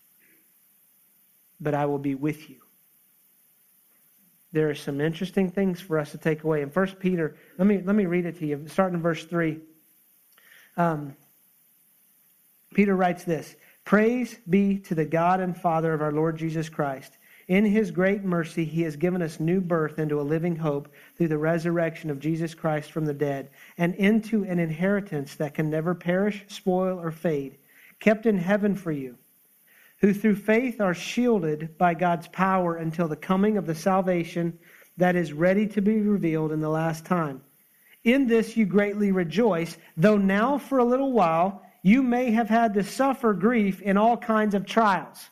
but 1.61 1.75
I 1.75 1.85
will 1.85 1.99
be 1.99 2.15
with 2.15 2.49
you. 2.49 2.57
There 4.53 4.71
are 4.71 4.75
some 4.75 5.03
interesting 5.03 5.51
things 5.51 5.83
for 5.83 5.99
us 5.99 6.13
to 6.13 6.19
take 6.19 6.45
away. 6.45 6.63
In 6.63 6.71
1 6.71 6.87
Peter, 6.99 7.37
let 7.59 7.67
me, 7.69 7.83
let 7.85 7.95
me 7.95 8.07
read 8.07 8.25
it 8.25 8.39
to 8.39 8.47
you, 8.47 8.67
starting 8.67 8.97
in 8.97 9.03
verse 9.03 9.23
3. 9.25 9.59
Um, 10.79 11.15
Peter 12.73 12.97
writes 12.97 13.25
this 13.25 13.55
Praise 13.85 14.39
be 14.49 14.79
to 14.79 14.95
the 14.95 15.05
God 15.05 15.41
and 15.41 15.55
Father 15.55 15.93
of 15.93 16.01
our 16.01 16.13
Lord 16.13 16.39
Jesus 16.39 16.71
Christ. 16.71 17.19
In 17.47 17.65
his 17.65 17.91
great 17.91 18.25
mercy, 18.25 18.65
he 18.65 18.83
has 18.83 18.97
given 18.97 19.21
us 19.21 19.39
new 19.39 19.61
birth 19.61 19.99
into 19.99 20.21
a 20.21 20.23
living 20.23 20.57
hope 20.57 20.89
through 21.17 21.29
the 21.29 21.39
resurrection 21.39 22.11
of 22.11 22.21
Jesus 22.21 22.55
Christ 22.55 22.91
from 22.91 23.05
the 23.05 23.15
dead, 23.15 23.51
and 23.77 23.95
into 23.97 24.45
an 24.45 24.59
inheritance 24.59 25.35
that 25.37 25.55
can 25.55 25.69
never 25.69 25.95
perish, 25.95 26.45
spoil, 26.49 26.99
or 26.99 27.11
fade 27.11 27.59
kept 28.01 28.27
in 28.27 28.37
heaven 28.37 28.75
for 28.75 28.93
you, 28.93 29.17
who 29.99 30.13
through 30.13 30.37
faith 30.37 30.81
are 30.81 30.95
shielded 30.95 31.79
by 31.79 31.95
God's 31.95 32.29
power 32.29 32.77
until 32.77 33.09
the 33.09 33.17
coming 33.17 33.57
of 33.57 33.67
the 33.67 33.75
salvation 33.75 34.59
that 34.97 35.17
is 35.17 35.33
ready 35.33 35.67
to 35.69 35.81
be 35.81 36.01
revealed 36.01 36.53
in 36.53 36.61
the 36.61 36.69
last 36.69 37.07
time. 37.07 37.43
In 38.05 38.27
this 38.27 38.57
you 38.57 38.67
greatly 38.67 39.11
rejoice, 39.13 39.79
though 39.97 40.19
now 40.19 40.59
for 40.59 40.79
a 40.79 40.85
little 40.85 41.13
while 41.13 41.63
you 41.83 42.03
may 42.03 42.31
have 42.31 42.49
had 42.49 42.75
to 42.75 42.85
suffer 42.85 43.33
grief 43.33 43.81
in 43.81 43.97
all 43.97 44.17
kinds 44.17 44.55
of 44.55 44.67
trials. 44.67 45.31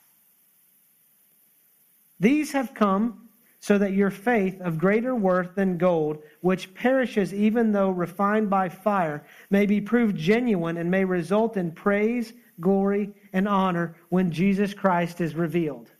These 2.22 2.52
have 2.52 2.72
come 2.72 3.28
so 3.60 3.76
that 3.78 3.92
your 3.92 4.10
faith, 4.10 4.60
of 4.60 4.78
greater 4.78 5.14
worth 5.14 5.54
than 5.54 5.76
gold, 5.76 6.22
which 6.40 6.72
perishes 6.74 7.34
even 7.34 7.72
though 7.72 7.90
refined 7.90 8.48
by 8.48 8.70
fire, 8.70 9.26
may 9.50 9.66
be 9.66 9.80
proved 9.80 10.16
genuine 10.16 10.78
and 10.78 10.90
may 10.90 11.04
result 11.04 11.58
in 11.58 11.70
praise 11.70 12.32
glory, 12.60 13.10
and 13.32 13.46
honor 13.46 13.96
when 14.08 14.30
Jesus 14.30 14.72
Christ 14.72 15.20
is 15.20 15.34
revealed. 15.34 15.90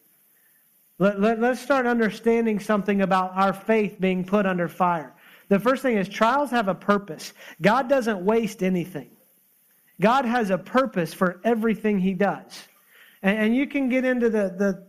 Let, 0.99 1.21
let, 1.21 1.41
let's 1.41 1.61
start 1.61 1.87
understanding 1.87 2.61
something 2.61 3.03
about 3.03 3.33
our 3.35 3.53
faith 3.53 3.97
being 4.01 4.25
put 4.25 4.47
under 4.47 4.69
fire. 4.69 5.15
The 5.49 5.59
first 5.59 5.83
thing 5.83 5.97
is 5.97 6.09
trials 6.09 6.51
have 6.51 6.69
a 6.69 6.75
purpose. 6.75 7.33
God 7.61 7.89
doesn't 7.89 8.25
waste 8.25 8.63
anything. 8.63 9.11
God 10.01 10.25
has 10.25 10.51
a 10.51 10.59
purpose 10.59 11.13
for 11.13 11.41
everything 11.45 11.99
he 11.99 12.15
does. 12.15 12.67
And, 13.23 13.39
and 13.39 13.57
you 13.57 13.67
can 13.67 13.89
get 13.89 14.05
into 14.05 14.31
the, 14.31 14.55
the 14.57 14.87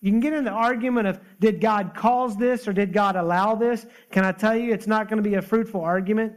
you 0.00 0.10
can 0.10 0.20
get 0.20 0.32
into 0.32 0.50
the 0.50 0.56
argument 0.56 1.08
of 1.08 1.20
did 1.40 1.60
God 1.60 1.94
cause 1.94 2.36
this 2.36 2.66
or 2.66 2.72
did 2.72 2.92
God 2.92 3.16
allow 3.16 3.54
this? 3.54 3.84
Can 4.10 4.24
I 4.24 4.32
tell 4.32 4.56
you 4.56 4.72
it's 4.72 4.86
not 4.86 5.08
going 5.08 5.22
to 5.22 5.28
be 5.28 5.36
a 5.36 5.42
fruitful 5.42 5.82
argument? 5.82 6.34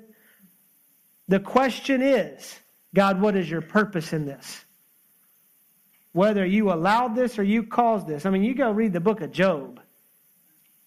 The 1.29 1.39
question 1.39 2.01
is 2.01 2.60
God, 2.93 3.22
what 3.22 3.36
is 3.36 3.50
your 3.50 3.62
purpose 3.62 4.13
in 4.13 4.25
this? 4.25 4.65
Whether 6.12 6.46
you 6.46 6.72
allowed 6.72 7.15
this 7.15 7.39
or 7.39 7.43
you 7.43 7.63
caused 7.63 8.08
this. 8.08 8.25
I 8.25 8.29
mean, 8.29 8.43
you 8.43 8.53
go 8.53 8.70
read 8.70 8.93
the 8.93 9.00
book 9.00 9.22
of 9.22 9.32
Job. 9.32 9.79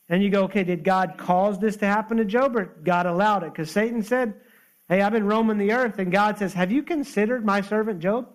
And 0.09 0.23
you 0.23 0.31
go, 0.31 0.45
okay, 0.45 0.63
did 0.63 0.85
God 0.85 1.15
cause 1.19 1.59
this 1.59 1.77
to 1.79 1.87
happen 1.87 2.19
to 2.19 2.25
Job 2.25 2.57
or 2.57 2.67
God 2.85 3.07
allowed 3.07 3.43
it? 3.43 3.53
Because 3.53 3.73
Satan 3.73 4.05
said, 4.05 4.35
hey, 4.89 5.03
I've 5.03 5.13
been 5.13 5.27
roaming 5.27 5.59
the 5.59 5.73
earth. 5.73 5.99
And 5.99 6.13
God 6.13 6.39
says, 6.39 6.55
have 6.55 6.71
you 6.71 6.85
considered 6.85 7.45
my 7.45 7.61
servant 7.61 7.99
Job? 7.99 8.29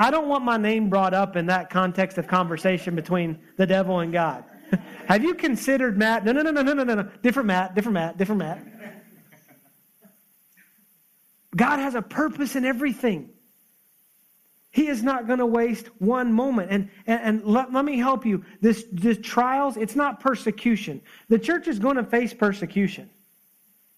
I 0.00 0.10
don't 0.10 0.28
want 0.28 0.44
my 0.44 0.56
name 0.56 0.88
brought 0.88 1.12
up 1.12 1.36
in 1.36 1.44
that 1.46 1.68
context 1.68 2.16
of 2.16 2.26
conversation 2.26 2.94
between 2.94 3.38
the 3.58 3.66
devil 3.66 4.00
and 4.00 4.10
God. 4.10 4.44
have 5.06 5.22
you 5.22 5.34
considered 5.34 5.98
Matt? 5.98 6.24
No, 6.24 6.32
no, 6.32 6.40
no, 6.40 6.50
no, 6.50 6.62
no, 6.62 6.72
no, 6.72 6.94
no. 6.94 7.02
Different 7.20 7.48
Matt, 7.48 7.74
different 7.74 7.92
Matt, 7.92 8.16
different 8.16 8.38
Matt. 8.38 8.66
God 11.54 11.80
has 11.80 11.94
a 11.94 12.00
purpose 12.00 12.56
in 12.56 12.64
everything. 12.64 13.28
He 14.70 14.88
is 14.88 15.02
not 15.02 15.26
going 15.26 15.40
to 15.40 15.46
waste 15.46 15.88
one 15.98 16.32
moment. 16.32 16.70
And, 16.70 16.88
and, 17.06 17.20
and 17.22 17.44
let, 17.44 17.70
let 17.70 17.84
me 17.84 17.98
help 17.98 18.24
you. 18.24 18.42
This, 18.62 18.86
this 18.90 19.18
trials, 19.22 19.76
it's 19.76 19.96
not 19.96 20.18
persecution. 20.18 21.02
The 21.28 21.38
church 21.38 21.68
is 21.68 21.78
going 21.78 21.96
to 21.96 22.04
face 22.04 22.32
persecution. 22.32 23.10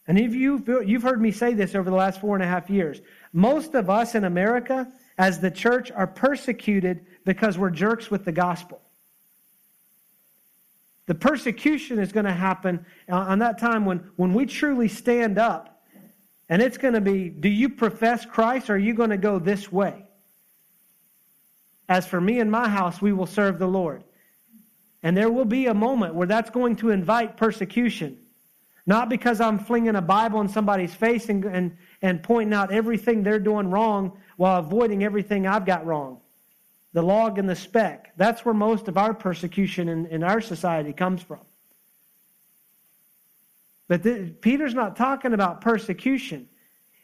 And 0.09 0.19
if 0.19 0.35
you, 0.35 0.83
you've 0.85 1.05
heard 1.05 1.23
me 1.23 1.31
say 1.31 1.55
this 1.55 1.77
over 1.77 1.89
the 1.89 1.95
last 1.95 2.21
four 2.21 2.35
and 2.35 2.43
a 2.43 2.49
half 2.49 2.69
years. 2.69 3.01
Most 3.33 3.77
of 3.77 3.89
us 3.89 4.17
in 4.17 4.25
America, 4.25 4.91
as 5.19 5.41
the 5.41 5.51
church, 5.51 5.91
are 5.91 6.07
persecuted 6.07 7.07
because 7.25 7.59
we're 7.59 7.71
jerks 7.71 8.11
with 8.11 8.25
the 8.25 8.33
gospel. 8.33 8.81
The 11.07 11.15
persecution 11.15 11.99
is 11.99 12.13
going 12.13 12.27
to 12.27 12.33
happen 12.33 12.87
uh, 13.11 13.17
on 13.17 13.41
that 13.41 13.59
time 13.59 13.85
when, 13.85 13.99
when 14.17 14.33
we 14.33 14.47
truly 14.47 14.89
stand 14.89 15.39
up 15.39 15.83
and 16.49 16.63
it's 16.63 16.79
going 16.79 16.95
to 16.95 17.01
be 17.01 17.29
do 17.29 17.49
you 17.49 17.69
profess 17.69 18.25
Christ 18.25 18.71
or 18.71 18.75
are 18.75 18.79
you 18.79 18.95
going 18.95 19.11
to 19.11 19.17
go 19.17 19.39
this 19.39 19.71
way? 19.71 20.07
As 21.89 22.07
for 22.07 22.21
me 22.21 22.41
and 22.41 22.51
my 22.51 22.69
house, 22.69 23.03
we 23.03 23.13
will 23.13 23.27
serve 23.27 23.59
the 23.59 23.67
Lord. 23.67 24.05
And 25.03 25.17
there 25.17 25.31
will 25.31 25.45
be 25.45 25.67
a 25.67 25.75
moment 25.75 26.15
where 26.15 26.29
that's 26.29 26.51
going 26.51 26.77
to 26.77 26.91
invite 26.91 27.37
persecution. 27.37 28.19
Not 28.87 29.09
because 29.09 29.41
I'm 29.41 29.59
flinging 29.59 29.95
a 29.95 30.03
Bible 30.03 30.41
in 30.41 30.49
somebody's 30.49 30.95
face 30.95 31.29
and, 31.29 31.45
and, 31.45 31.77
and 32.03 32.23
pointing 32.23 32.53
out 32.53 32.73
everything 32.73 33.23
they're 33.23 33.39
doing 33.39 33.71
wrong 33.71 34.19
while 34.37 34.59
avoiding 34.59 35.05
everything 35.05 35.47
I've 35.47 35.65
got 35.65 35.87
wrong. 35.87 36.21
The 36.93 37.03
log 37.03 37.39
and 37.39 37.49
the 37.49 37.55
speck. 37.57 38.13
That's 38.17 38.45
where 38.45 38.55
most 38.55 38.89
of 38.89 38.99
our 38.99 39.15
persecution 39.15 39.89
in, 39.89 40.07
in 40.07 40.23
our 40.25 40.41
society 40.41 40.93
comes 40.93 41.23
from. 41.23 41.41
But 43.89 44.03
the, 44.03 44.35
Peter's 44.41 44.75
not 44.75 44.97
talking 44.97 45.33
about 45.33 45.61
persecution. 45.61 46.49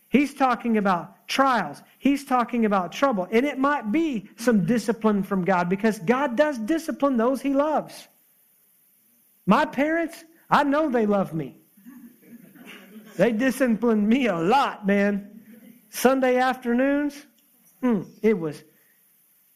He's 0.09 0.35
talking 0.35 0.79
about 0.79 1.29
trials. 1.29 1.83
He's 1.99 2.25
talking 2.25 2.65
about 2.65 2.93
trouble. 2.93 3.29
And 3.31 3.45
it 3.47 3.59
might 3.59 3.93
be 3.93 4.29
some 4.37 4.65
discipline 4.65 5.23
from 5.23 5.45
God 5.45 5.69
because 5.69 5.99
God 6.01 6.37
does 6.37 6.59
discipline 6.59 7.17
those 7.17 7.41
he 7.41 7.53
loves. 7.53 8.09
My 9.47 9.65
parents, 9.65 10.25
I 10.51 10.65
know 10.65 10.89
they 10.89 11.07
love 11.07 11.35
me. 11.35 11.59
They 13.19 13.33
disciplined 13.33 14.09
me 14.09 14.29
a 14.29 14.39
lot, 14.39 14.87
man. 14.87 15.43
Sunday 15.91 16.37
afternoons, 16.37 17.27
hmm, 17.83 18.03
it 18.23 18.39
was 18.39 18.63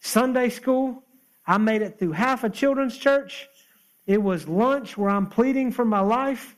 Sunday 0.01 0.49
school. 0.49 1.05
I 1.47 1.59
made 1.59 1.81
it 1.81 1.97
through 1.97 2.13
half 2.13 2.43
a 2.43 2.51
children's 2.51 2.99
church. 2.99 3.47
It 4.05 4.21
was 4.21 4.49
lunch 4.49 4.99
where 4.99 5.11
I'm 5.11 5.29
pleading 5.29 5.71
for 5.71 5.85
my 5.85 6.01
life. 6.01 6.57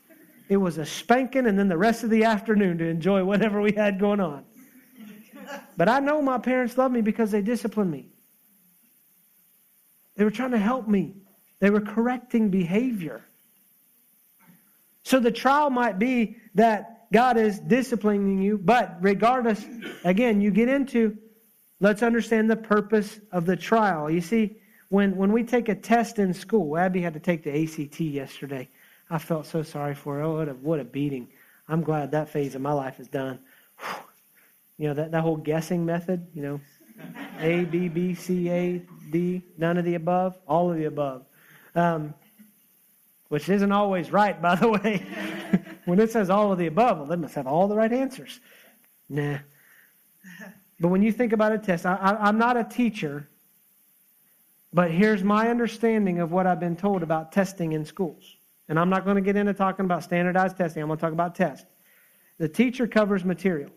It 0.49 0.57
was 0.57 0.79
a 0.79 0.85
spanking, 0.85 1.45
and 1.45 1.59
then 1.59 1.67
the 1.67 1.77
rest 1.77 2.03
of 2.03 2.09
the 2.09 2.23
afternoon 2.23 2.79
to 2.79 2.85
enjoy 2.85 3.23
whatever 3.23 3.61
we 3.61 3.71
had 3.71 3.99
going 3.99 4.19
on. 4.19 4.43
But 5.77 5.87
I 5.87 5.99
know 5.99 6.23
my 6.23 6.39
parents 6.39 6.75
love 6.75 6.91
me 6.91 7.01
because 7.01 7.29
they 7.29 7.43
disciplined 7.43 7.91
me. 7.91 8.09
They 10.15 10.23
were 10.23 10.31
trying 10.31 10.51
to 10.51 10.57
help 10.57 10.87
me, 10.87 11.17
they 11.59 11.69
were 11.69 11.81
correcting 11.81 12.49
behavior. 12.49 13.25
So 15.03 15.19
the 15.19 15.31
trial 15.31 15.69
might 15.69 15.99
be 15.99 16.37
that 16.55 16.94
God 17.15 17.37
is 17.37 17.59
disciplining 17.59 18.41
you, 18.41 18.57
but 18.57 18.97
regardless, 18.99 19.65
again, 20.03 20.41
you 20.41 20.51
get 20.51 20.67
into 20.67 21.17
let's 21.79 22.03
understand 22.03 22.51
the 22.51 22.57
purpose 22.57 23.21
of 23.31 23.45
the 23.45 23.55
trial. 23.55 24.11
You 24.11 24.19
see, 24.19 24.57
when, 24.89 25.15
when 25.15 25.31
we 25.31 25.45
take 25.45 25.69
a 25.69 25.75
test 25.75 26.19
in 26.19 26.33
school, 26.33 26.77
Abby 26.77 26.99
had 26.99 27.13
to 27.13 27.21
take 27.21 27.41
the 27.45 27.63
ACT 27.63 28.01
yesterday. 28.01 28.67
I 29.09 29.19
felt 29.19 29.45
so 29.45 29.63
sorry 29.63 29.95
for 29.95 30.15
her. 30.15 30.23
Oh, 30.23 30.39
what 30.39 30.49
a, 30.49 30.53
what 30.55 30.79
a 30.81 30.83
beating. 30.83 31.29
I'm 31.69 31.83
glad 31.83 32.11
that 32.11 32.27
phase 32.27 32.53
of 32.53 32.61
my 32.61 32.73
life 32.73 32.99
is 32.99 33.07
done. 33.07 33.39
Whew. 33.79 34.03
You 34.77 34.87
know, 34.89 34.93
that, 34.95 35.11
that 35.11 35.21
whole 35.21 35.37
guessing 35.37 35.85
method, 35.85 36.27
you 36.33 36.41
know, 36.41 36.59
A, 37.39 37.63
B, 37.63 37.87
B, 37.87 38.13
C, 38.13 38.49
A, 38.49 38.81
D, 39.09 39.41
none 39.57 39.77
of 39.77 39.85
the 39.85 39.95
above, 39.95 40.37
all 40.49 40.69
of 40.69 40.75
the 40.75 40.83
above. 40.83 41.23
Um, 41.75 42.13
which 43.35 43.49
isn't 43.49 43.73
always 43.73 44.13
right, 44.13 44.41
by 44.41 44.55
the 44.55 44.69
way. 44.69 45.05
when 45.85 45.99
it 45.99 46.09
says 46.09 46.29
all 46.29 46.53
of 46.53 46.57
the 46.57 46.67
above, 46.67 46.99
well, 46.99 47.05
they 47.05 47.17
must 47.17 47.35
have 47.35 47.47
all 47.47 47.67
the 47.67 47.75
right 47.75 47.91
answers. 47.91 48.39
Nah. 49.09 49.39
But 50.79 50.87
when 50.87 51.03
you 51.03 51.11
think 51.11 51.33
about 51.33 51.51
a 51.51 51.57
test, 51.57 51.85
I, 51.85 51.95
I, 51.95 52.27
I'm 52.29 52.37
not 52.37 52.55
a 52.55 52.63
teacher, 52.63 53.27
but 54.71 54.89
here's 54.89 55.21
my 55.21 55.49
understanding 55.49 56.19
of 56.19 56.31
what 56.31 56.47
I've 56.47 56.61
been 56.61 56.77
told 56.77 57.03
about 57.03 57.33
testing 57.33 57.73
in 57.73 57.83
schools. 57.83 58.37
And 58.69 58.79
I'm 58.79 58.89
not 58.89 59.03
going 59.03 59.15
to 59.15 59.21
get 59.21 59.35
into 59.35 59.53
talking 59.53 59.83
about 59.83 60.01
standardized 60.01 60.55
testing. 60.55 60.81
I'm 60.81 60.87
going 60.87 60.97
to 60.97 61.01
talk 61.01 61.11
about 61.11 61.35
test. 61.35 61.65
The 62.37 62.47
teacher 62.47 62.87
covers 62.87 63.25
material. 63.25 63.71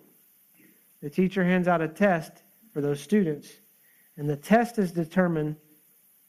The 1.02 1.10
teacher 1.10 1.42
hands 1.42 1.66
out 1.66 1.82
a 1.82 1.88
test 1.88 2.44
for 2.72 2.80
those 2.80 3.00
students, 3.00 3.48
and 4.18 4.30
the 4.30 4.36
test 4.36 4.78
is 4.78 4.92
determined, 4.92 5.56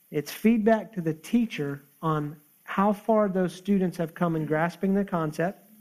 it's 0.09 0.31
feedback 0.31 0.93
to 0.93 1.01
the 1.01 1.13
teacher 1.13 1.83
on 2.01 2.35
how 2.69 2.93
far 2.93 3.27
those 3.27 3.51
students 3.51 3.97
have 3.97 4.13
come 4.13 4.35
in 4.35 4.45
grasping 4.45 4.93
the 4.93 5.03
concept, 5.03 5.71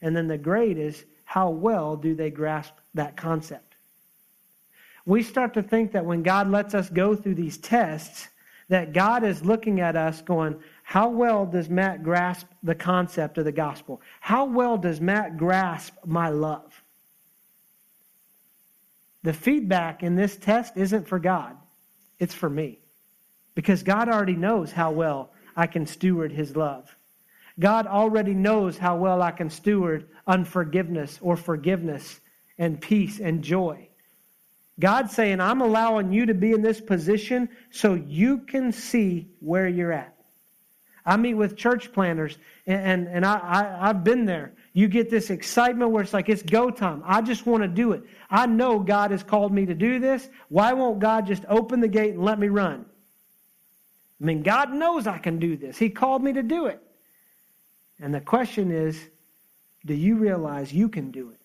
and 0.00 0.16
then 0.16 0.26
the 0.26 0.38
grade 0.38 0.78
is 0.78 1.04
how 1.26 1.50
well 1.50 1.94
do 1.94 2.14
they 2.14 2.30
grasp 2.30 2.72
that 2.94 3.18
concept. 3.18 3.74
We 5.04 5.22
start 5.22 5.52
to 5.54 5.62
think 5.62 5.92
that 5.92 6.06
when 6.06 6.22
God 6.22 6.50
lets 6.50 6.74
us 6.74 6.88
go 6.88 7.14
through 7.14 7.34
these 7.34 7.58
tests, 7.58 8.28
that 8.70 8.94
God 8.94 9.24
is 9.24 9.44
looking 9.44 9.82
at 9.82 9.94
us 9.94 10.22
going, 10.22 10.58
how 10.84 11.10
well 11.10 11.44
does 11.44 11.68
Matt 11.68 12.02
grasp 12.02 12.46
the 12.62 12.74
concept 12.74 13.36
of 13.36 13.44
the 13.44 13.52
gospel? 13.52 14.00
How 14.20 14.46
well 14.46 14.78
does 14.78 15.02
Matt 15.02 15.36
grasp 15.36 15.96
my 16.06 16.30
love? 16.30 16.82
The 19.22 19.34
feedback 19.34 20.02
in 20.02 20.16
this 20.16 20.34
test 20.34 20.78
isn't 20.78 21.08
for 21.08 21.18
God, 21.18 21.58
it's 22.18 22.34
for 22.34 22.48
me. 22.48 22.78
Because 23.54 23.82
God 23.82 24.08
already 24.08 24.36
knows 24.36 24.72
how 24.72 24.92
well 24.92 25.32
I 25.58 25.66
can 25.66 25.86
steward 25.86 26.30
his 26.30 26.54
love. 26.54 26.94
God 27.58 27.88
already 27.88 28.32
knows 28.32 28.78
how 28.78 28.96
well 28.96 29.20
I 29.20 29.32
can 29.32 29.50
steward 29.50 30.08
unforgiveness 30.24 31.18
or 31.20 31.36
forgiveness 31.36 32.20
and 32.58 32.80
peace 32.80 33.18
and 33.18 33.42
joy. 33.42 33.88
God's 34.78 35.12
saying, 35.12 35.40
I'm 35.40 35.60
allowing 35.60 36.12
you 36.12 36.26
to 36.26 36.34
be 36.34 36.52
in 36.52 36.62
this 36.62 36.80
position 36.80 37.48
so 37.70 37.94
you 37.94 38.38
can 38.38 38.70
see 38.70 39.26
where 39.40 39.66
you're 39.66 39.92
at. 39.92 40.14
I 41.04 41.16
meet 41.16 41.34
with 41.34 41.56
church 41.56 41.92
planners, 41.92 42.38
and, 42.64 42.80
and, 42.80 43.08
and 43.08 43.26
I, 43.26 43.38
I, 43.38 43.88
I've 43.88 44.04
been 44.04 44.26
there. 44.26 44.52
You 44.74 44.86
get 44.86 45.10
this 45.10 45.30
excitement 45.30 45.90
where 45.90 46.04
it's 46.04 46.12
like, 46.12 46.28
it's 46.28 46.42
go 46.42 46.70
time. 46.70 47.02
I 47.04 47.20
just 47.20 47.46
want 47.46 47.64
to 47.64 47.68
do 47.68 47.90
it. 47.92 48.04
I 48.30 48.46
know 48.46 48.78
God 48.78 49.10
has 49.10 49.24
called 49.24 49.52
me 49.52 49.66
to 49.66 49.74
do 49.74 49.98
this. 49.98 50.28
Why 50.50 50.72
won't 50.74 51.00
God 51.00 51.26
just 51.26 51.44
open 51.48 51.80
the 51.80 51.88
gate 51.88 52.14
and 52.14 52.22
let 52.22 52.38
me 52.38 52.46
run? 52.46 52.84
I 54.20 54.24
mean, 54.24 54.42
God 54.42 54.72
knows 54.72 55.06
I 55.06 55.18
can 55.18 55.38
do 55.38 55.56
this. 55.56 55.78
He 55.78 55.90
called 55.90 56.22
me 56.22 56.32
to 56.32 56.42
do 56.42 56.66
it. 56.66 56.82
And 58.00 58.14
the 58.14 58.20
question 58.20 58.70
is 58.70 59.00
do 59.86 59.94
you 59.94 60.16
realize 60.16 60.72
you 60.72 60.88
can 60.88 61.10
do 61.10 61.30
it? 61.30 61.40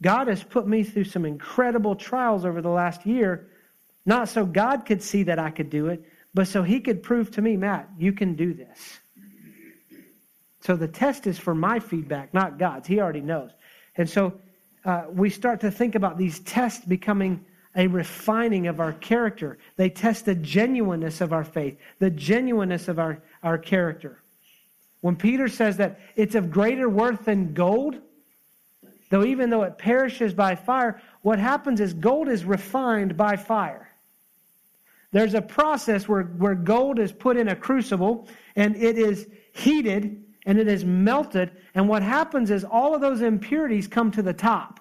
God 0.00 0.28
has 0.28 0.42
put 0.42 0.66
me 0.66 0.84
through 0.84 1.04
some 1.04 1.24
incredible 1.24 1.96
trials 1.96 2.44
over 2.44 2.62
the 2.62 2.68
last 2.68 3.04
year, 3.04 3.48
not 4.06 4.28
so 4.28 4.44
God 4.44 4.86
could 4.86 5.02
see 5.02 5.24
that 5.24 5.38
I 5.38 5.50
could 5.50 5.70
do 5.70 5.88
it, 5.88 6.04
but 6.34 6.46
so 6.46 6.62
He 6.62 6.80
could 6.80 7.02
prove 7.02 7.30
to 7.32 7.42
me, 7.42 7.56
Matt, 7.56 7.88
you 7.98 8.12
can 8.12 8.34
do 8.34 8.54
this. 8.54 9.00
So 10.60 10.76
the 10.76 10.88
test 10.88 11.26
is 11.26 11.38
for 11.38 11.54
my 11.54 11.80
feedback, 11.80 12.34
not 12.34 12.58
God's. 12.58 12.86
He 12.86 13.00
already 13.00 13.20
knows. 13.20 13.50
And 13.96 14.08
so 14.08 14.34
uh, 14.84 15.04
we 15.10 15.30
start 15.30 15.60
to 15.60 15.70
think 15.70 15.94
about 15.94 16.18
these 16.18 16.40
tests 16.40 16.84
becoming 16.84 17.44
a 17.76 17.86
refining 17.86 18.66
of 18.66 18.80
our 18.80 18.92
character. 18.92 19.58
They 19.76 19.90
test 19.90 20.24
the 20.24 20.34
genuineness 20.34 21.20
of 21.20 21.32
our 21.32 21.44
faith, 21.44 21.78
the 21.98 22.10
genuineness 22.10 22.88
of 22.88 22.98
our, 22.98 23.22
our 23.42 23.58
character. 23.58 24.22
When 25.00 25.16
Peter 25.16 25.48
says 25.48 25.76
that 25.76 26.00
it's 26.16 26.34
of 26.34 26.50
greater 26.50 26.88
worth 26.88 27.24
than 27.24 27.54
gold, 27.54 27.96
though 29.10 29.24
even 29.24 29.50
though 29.50 29.62
it 29.62 29.78
perishes 29.78 30.34
by 30.34 30.54
fire, 30.54 31.00
what 31.22 31.38
happens 31.38 31.80
is 31.80 31.92
gold 31.92 32.28
is 32.28 32.44
refined 32.44 33.16
by 33.16 33.36
fire. 33.36 33.88
There's 35.10 35.34
a 35.34 35.42
process 35.42 36.08
where, 36.08 36.24
where 36.24 36.54
gold 36.54 36.98
is 36.98 37.12
put 37.12 37.36
in 37.36 37.48
a 37.48 37.56
crucible 37.56 38.28
and 38.56 38.76
it 38.76 38.98
is 38.98 39.26
heated 39.52 40.22
and 40.44 40.58
it 40.58 40.68
is 40.68 40.84
melted. 40.84 41.50
And 41.74 41.88
what 41.88 42.02
happens 42.02 42.50
is 42.50 42.64
all 42.64 42.94
of 42.94 43.00
those 43.00 43.22
impurities 43.22 43.86
come 43.86 44.10
to 44.12 44.22
the 44.22 44.34
top. 44.34 44.80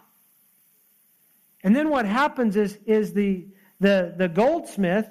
And 1.68 1.76
then 1.76 1.90
what 1.90 2.06
happens 2.06 2.56
is, 2.56 2.80
is 2.86 3.12
the, 3.12 3.46
the, 3.82 4.14
the 4.16 4.30
goldsmith 4.30 5.10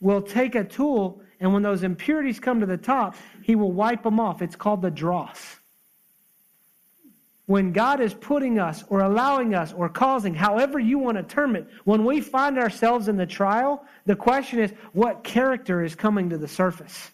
will 0.00 0.20
take 0.20 0.56
a 0.56 0.64
tool, 0.64 1.22
and 1.38 1.54
when 1.54 1.62
those 1.62 1.84
impurities 1.84 2.40
come 2.40 2.58
to 2.58 2.66
the 2.66 2.76
top, 2.76 3.14
he 3.44 3.54
will 3.54 3.70
wipe 3.70 4.02
them 4.02 4.18
off. 4.18 4.42
It's 4.42 4.56
called 4.56 4.82
the 4.82 4.90
dross. 4.90 5.38
When 7.44 7.70
God 7.70 8.00
is 8.00 8.12
putting 8.12 8.58
us 8.58 8.82
or 8.88 9.02
allowing 9.02 9.54
us 9.54 9.72
or 9.72 9.88
causing, 9.88 10.34
however 10.34 10.80
you 10.80 10.98
want 10.98 11.16
to 11.16 11.22
term 11.22 11.54
it, 11.54 11.68
when 11.84 12.04
we 12.04 12.20
find 12.20 12.58
ourselves 12.58 13.06
in 13.06 13.16
the 13.16 13.24
trial, 13.24 13.86
the 14.04 14.16
question 14.16 14.58
is 14.58 14.72
what 14.94 15.22
character 15.22 15.84
is 15.84 15.94
coming 15.94 16.30
to 16.30 16.38
the 16.38 16.48
surface? 16.48 17.12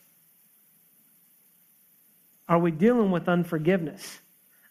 Are 2.48 2.58
we 2.58 2.70
dealing 2.70 3.10
with 3.10 3.28
unforgiveness? 3.28 4.20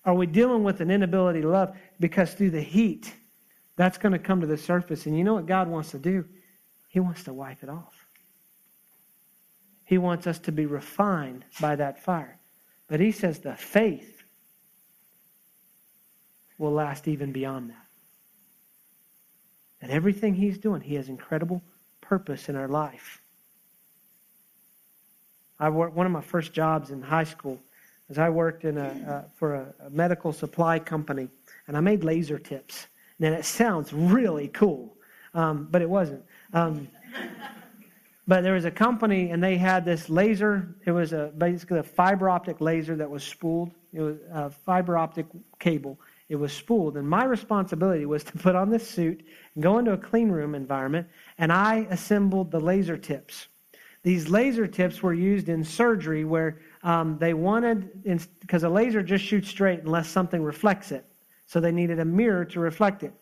Are 0.03 0.15
we 0.15 0.25
dealing 0.25 0.63
with 0.63 0.81
an 0.81 0.89
inability 0.89 1.41
to 1.41 1.49
love? 1.49 1.77
Because 1.99 2.33
through 2.33 2.49
the 2.49 2.59
heat, 2.59 3.13
that's 3.81 3.97
going 3.97 4.11
to 4.11 4.19
come 4.19 4.41
to 4.41 4.47
the 4.47 4.57
surface. 4.57 5.07
And 5.07 5.17
you 5.17 5.23
know 5.23 5.33
what 5.33 5.47
God 5.47 5.67
wants 5.67 5.91
to 5.91 5.97
do? 5.97 6.25
He 6.87 6.99
wants 6.99 7.23
to 7.23 7.33
wipe 7.33 7.63
it 7.63 7.69
off. 7.69 8.05
He 9.85 9.97
wants 9.97 10.27
us 10.27 10.37
to 10.39 10.51
be 10.51 10.67
refined 10.67 11.45
by 11.59 11.75
that 11.77 12.03
fire. 12.03 12.37
But 12.87 12.99
He 12.99 13.11
says 13.11 13.39
the 13.39 13.55
faith 13.55 14.23
will 16.57 16.73
last 16.73 17.07
even 17.07 17.31
beyond 17.31 17.71
that. 17.71 17.87
And 19.81 19.91
everything 19.91 20.35
He's 20.35 20.59
doing, 20.59 20.81
He 20.81 20.95
has 20.95 21.09
incredible 21.09 21.63
purpose 22.01 22.49
in 22.49 22.55
our 22.55 22.67
life. 22.67 23.19
I 25.59 25.69
worked 25.69 25.95
one 25.95 26.05
of 26.05 26.11
my 26.11 26.21
first 26.21 26.53
jobs 26.53 26.91
in 26.91 27.01
high 27.01 27.23
school 27.23 27.59
as 28.09 28.17
I 28.17 28.29
worked 28.29 28.63
in 28.63 28.77
a, 28.77 28.81
uh, 28.83 29.23
for 29.35 29.55
a, 29.55 29.73
a 29.87 29.89
medical 29.89 30.33
supply 30.33 30.77
company, 30.77 31.29
and 31.67 31.75
I 31.75 31.79
made 31.79 32.03
laser 32.03 32.37
tips. 32.37 32.87
And 33.21 33.35
it 33.35 33.45
sounds 33.45 33.93
really 33.93 34.47
cool, 34.47 34.97
um, 35.35 35.67
but 35.69 35.81
it 35.81 35.89
wasn't. 35.89 36.23
Um, 36.53 36.87
but 38.27 38.41
there 38.41 38.53
was 38.53 38.65
a 38.65 38.71
company, 38.71 39.29
and 39.29 39.43
they 39.43 39.57
had 39.57 39.85
this 39.85 40.09
laser. 40.09 40.75
It 40.85 40.91
was 40.91 41.13
a, 41.13 41.31
basically 41.37 41.79
a 41.79 41.83
fiber 41.83 42.29
optic 42.29 42.61
laser 42.61 42.95
that 42.95 43.09
was 43.09 43.23
spooled. 43.23 43.71
It 43.93 44.01
was 44.01 44.17
a 44.31 44.49
fiber 44.49 44.97
optic 44.97 45.27
cable. 45.59 45.99
It 46.29 46.35
was 46.35 46.53
spooled, 46.53 46.95
and 46.97 47.07
my 47.07 47.25
responsibility 47.25 48.05
was 48.05 48.23
to 48.23 48.37
put 48.37 48.55
on 48.55 48.69
this 48.69 48.89
suit, 48.89 49.21
go 49.59 49.79
into 49.79 49.91
a 49.91 49.97
clean 49.97 50.29
room 50.31 50.55
environment, 50.55 51.07
and 51.37 51.51
I 51.51 51.87
assembled 51.89 52.51
the 52.51 52.59
laser 52.59 52.97
tips. 52.97 53.47
These 54.03 54.29
laser 54.29 54.65
tips 54.65 55.03
were 55.03 55.13
used 55.13 55.49
in 55.49 55.63
surgery 55.63 56.23
where 56.23 56.61
um, 56.83 57.17
they 57.19 57.33
wanted, 57.33 58.03
because 58.39 58.63
a 58.63 58.69
laser 58.69 59.03
just 59.03 59.25
shoots 59.25 59.49
straight 59.49 59.81
unless 59.81 60.07
something 60.07 60.41
reflects 60.41 60.91
it. 60.91 61.05
So 61.51 61.59
they 61.59 61.73
needed 61.73 61.99
a 61.99 62.05
mirror 62.05 62.45
to 62.45 62.61
reflect 62.61 63.03
it. 63.03 63.13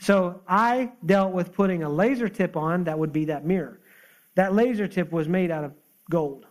So 0.00 0.42
I 0.48 0.90
dealt 1.06 1.32
with 1.32 1.52
putting 1.52 1.84
a 1.84 1.88
laser 1.88 2.28
tip 2.28 2.56
on 2.56 2.82
that 2.84 2.98
would 2.98 3.12
be 3.12 3.26
that 3.26 3.44
mirror. 3.46 3.78
That 4.34 4.56
laser 4.56 4.88
tip 4.88 5.12
was 5.12 5.28
made 5.28 5.52
out 5.52 5.62
of 5.62 5.72
gold. 6.10 6.46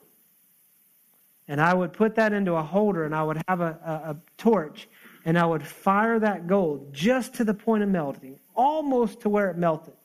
And 1.49 1.59
I 1.59 1.73
would 1.73 1.91
put 1.91 2.15
that 2.15 2.31
into 2.31 2.53
a 2.53 2.63
holder 2.63 3.03
and 3.03 3.13
I 3.13 3.23
would 3.23 3.41
have 3.49 3.59
a, 3.59 3.77
a, 3.85 4.11
a 4.11 4.17
torch 4.37 4.87
and 5.25 5.37
I 5.37 5.45
would 5.45 5.67
fire 5.67 6.19
that 6.19 6.47
gold 6.47 6.93
just 6.93 7.33
to 7.35 7.43
the 7.43 7.53
point 7.53 7.83
of 7.83 7.89
melting, 7.89 8.39
almost 8.55 9.19
to 9.21 9.29
where 9.29 9.51
it 9.51 9.57
melted. 9.57 9.95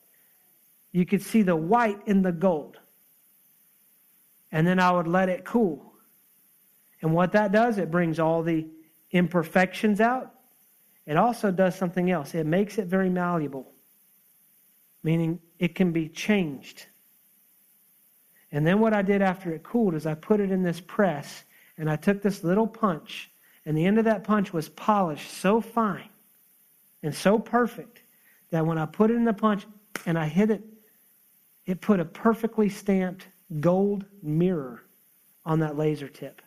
You 0.90 1.06
could 1.06 1.22
see 1.22 1.42
the 1.42 1.54
white 1.54 2.00
in 2.06 2.22
the 2.22 2.32
gold. 2.32 2.76
And 4.50 4.66
then 4.66 4.80
I 4.80 4.90
would 4.90 5.06
let 5.06 5.28
it 5.28 5.44
cool. 5.44 5.92
And 7.02 7.14
what 7.14 7.30
that 7.32 7.52
does, 7.52 7.78
it 7.78 7.92
brings 7.92 8.18
all 8.18 8.42
the 8.42 8.66
imperfections 9.12 10.00
out. 10.00 10.33
It 11.06 11.16
also 11.16 11.50
does 11.50 11.74
something 11.74 12.10
else. 12.10 12.34
It 12.34 12.46
makes 12.46 12.78
it 12.78 12.86
very 12.86 13.10
malleable, 13.10 13.70
meaning 15.02 15.40
it 15.58 15.74
can 15.74 15.92
be 15.92 16.08
changed. 16.08 16.86
And 18.52 18.66
then 18.66 18.80
what 18.80 18.94
I 18.94 19.02
did 19.02 19.20
after 19.20 19.52
it 19.52 19.62
cooled 19.62 19.94
is 19.94 20.06
I 20.06 20.14
put 20.14 20.40
it 20.40 20.50
in 20.50 20.62
this 20.62 20.80
press 20.80 21.44
and 21.76 21.90
I 21.90 21.96
took 21.96 22.22
this 22.22 22.44
little 22.44 22.68
punch, 22.68 23.30
and 23.66 23.76
the 23.76 23.84
end 23.84 23.98
of 23.98 24.04
that 24.04 24.22
punch 24.22 24.52
was 24.52 24.68
polished 24.68 25.28
so 25.28 25.60
fine 25.60 26.08
and 27.02 27.14
so 27.14 27.38
perfect 27.38 28.02
that 28.50 28.64
when 28.64 28.78
I 28.78 28.86
put 28.86 29.10
it 29.10 29.16
in 29.16 29.24
the 29.24 29.32
punch 29.32 29.66
and 30.06 30.16
I 30.16 30.26
hit 30.26 30.50
it, 30.50 30.62
it 31.66 31.80
put 31.80 31.98
a 31.98 32.04
perfectly 32.04 32.68
stamped 32.68 33.26
gold 33.60 34.04
mirror 34.22 34.84
on 35.44 35.58
that 35.60 35.76
laser 35.76 36.08
tip 36.08 36.40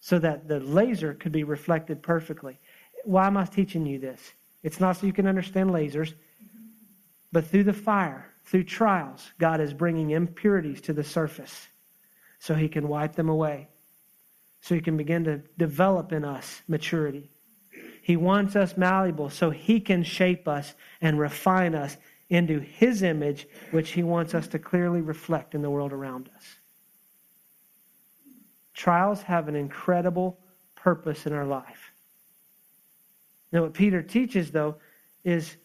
so 0.00 0.18
that 0.18 0.48
the 0.48 0.60
laser 0.60 1.12
could 1.14 1.32
be 1.32 1.44
reflected 1.44 2.02
perfectly. 2.02 2.58
Why 3.08 3.26
am 3.26 3.38
I 3.38 3.46
teaching 3.46 3.86
you 3.86 3.98
this? 3.98 4.20
It's 4.62 4.80
not 4.80 4.98
so 4.98 5.06
you 5.06 5.14
can 5.14 5.26
understand 5.26 5.70
lasers, 5.70 6.12
but 7.32 7.46
through 7.46 7.64
the 7.64 7.72
fire, 7.72 8.30
through 8.44 8.64
trials, 8.64 9.26
God 9.38 9.62
is 9.62 9.72
bringing 9.72 10.10
impurities 10.10 10.82
to 10.82 10.92
the 10.92 11.02
surface 11.02 11.68
so 12.38 12.54
he 12.54 12.68
can 12.68 12.86
wipe 12.86 13.14
them 13.14 13.30
away, 13.30 13.68
so 14.60 14.74
he 14.74 14.82
can 14.82 14.98
begin 14.98 15.24
to 15.24 15.38
develop 15.56 16.12
in 16.12 16.22
us 16.22 16.60
maturity. 16.68 17.30
He 18.02 18.18
wants 18.18 18.56
us 18.56 18.76
malleable 18.76 19.30
so 19.30 19.48
he 19.48 19.80
can 19.80 20.02
shape 20.02 20.46
us 20.46 20.74
and 21.00 21.18
refine 21.18 21.74
us 21.74 21.96
into 22.28 22.60
his 22.60 23.02
image, 23.02 23.48
which 23.70 23.92
he 23.92 24.02
wants 24.02 24.34
us 24.34 24.48
to 24.48 24.58
clearly 24.58 25.00
reflect 25.00 25.54
in 25.54 25.62
the 25.62 25.70
world 25.70 25.94
around 25.94 26.28
us. 26.36 26.44
Trials 28.74 29.22
have 29.22 29.48
an 29.48 29.56
incredible 29.56 30.38
purpose 30.76 31.24
in 31.24 31.32
our 31.32 31.46
life. 31.46 31.87
Now, 33.52 33.62
what 33.62 33.74
Peter 33.74 34.02
teaches, 34.02 34.50
though, 34.50 34.76
is 35.24 35.56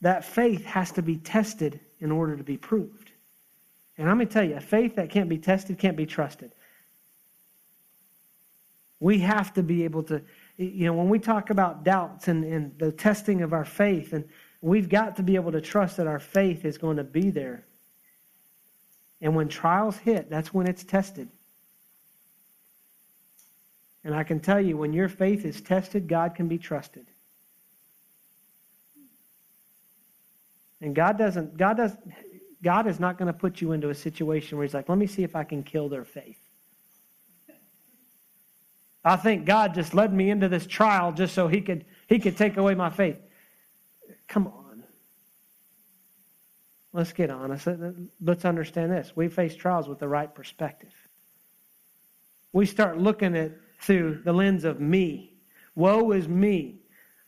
that 0.00 0.24
faith 0.24 0.64
has 0.64 0.92
to 0.92 1.02
be 1.02 1.16
tested 1.16 1.80
in 2.00 2.10
order 2.10 2.36
to 2.36 2.44
be 2.44 2.56
proved. 2.56 3.12
And 3.96 4.08
I'm 4.08 4.16
going 4.16 4.28
to 4.28 4.32
tell 4.32 4.44
you, 4.44 4.56
a 4.56 4.60
faith 4.60 4.96
that 4.96 5.10
can't 5.10 5.28
be 5.28 5.38
tested 5.38 5.78
can't 5.78 5.96
be 5.96 6.06
trusted. 6.06 6.52
We 9.00 9.18
have 9.20 9.52
to 9.54 9.62
be 9.62 9.84
able 9.84 10.02
to, 10.04 10.22
you 10.56 10.86
know, 10.86 10.92
when 10.92 11.08
we 11.08 11.18
talk 11.18 11.50
about 11.50 11.84
doubts 11.84 12.28
and, 12.28 12.44
and 12.44 12.78
the 12.78 12.92
testing 12.92 13.42
of 13.42 13.52
our 13.52 13.64
faith 13.64 14.12
and 14.12 14.24
We've 14.60 14.88
got 14.88 15.16
to 15.16 15.22
be 15.22 15.36
able 15.36 15.52
to 15.52 15.60
trust 15.60 15.98
that 15.98 16.06
our 16.06 16.18
faith 16.18 16.64
is 16.64 16.78
going 16.78 16.96
to 16.96 17.04
be 17.04 17.30
there. 17.30 17.64
And 19.20 19.34
when 19.34 19.48
trials 19.48 19.96
hit, 19.96 20.30
that's 20.30 20.52
when 20.52 20.66
it's 20.66 20.84
tested. 20.84 21.28
And 24.04 24.14
I 24.14 24.22
can 24.22 24.40
tell 24.40 24.60
you, 24.60 24.76
when 24.76 24.92
your 24.92 25.08
faith 25.08 25.44
is 25.44 25.60
tested, 25.60 26.08
God 26.08 26.34
can 26.34 26.48
be 26.48 26.58
trusted. 26.58 27.06
And 30.80 30.94
God 30.94 31.18
doesn't, 31.18 31.56
God 31.56 31.76
does 31.76 31.96
God 32.62 32.86
is 32.86 32.98
not 32.98 33.18
going 33.18 33.32
to 33.32 33.38
put 33.38 33.60
you 33.60 33.72
into 33.72 33.90
a 33.90 33.94
situation 33.94 34.58
where 34.58 34.66
He's 34.66 34.74
like, 34.74 34.88
let 34.88 34.98
me 34.98 35.06
see 35.06 35.22
if 35.22 35.36
I 35.36 35.44
can 35.44 35.62
kill 35.62 35.88
their 35.88 36.04
faith. 36.04 36.38
I 39.04 39.16
think 39.16 39.44
God 39.44 39.74
just 39.74 39.94
led 39.94 40.12
me 40.12 40.28
into 40.30 40.48
this 40.48 40.66
trial 40.66 41.12
just 41.12 41.34
so 41.34 41.48
He 41.48 41.60
could 41.60 41.84
He 42.08 42.18
could 42.18 42.36
take 42.36 42.56
away 42.56 42.74
my 42.74 42.90
faith. 42.90 43.18
Come 44.26 44.46
on. 44.48 44.84
Let's 46.92 47.12
get 47.12 47.30
honest. 47.30 47.68
Let's 48.20 48.44
understand 48.44 48.92
this. 48.92 49.12
We 49.14 49.28
face 49.28 49.54
trials 49.54 49.88
with 49.88 49.98
the 49.98 50.08
right 50.08 50.34
perspective. 50.34 50.92
We 52.52 52.66
start 52.66 52.98
looking 52.98 53.36
at 53.36 53.52
through 53.78 54.22
the 54.24 54.32
lens 54.32 54.64
of 54.64 54.80
me. 54.80 55.32
Woe 55.74 56.10
is 56.12 56.28
me. 56.28 56.80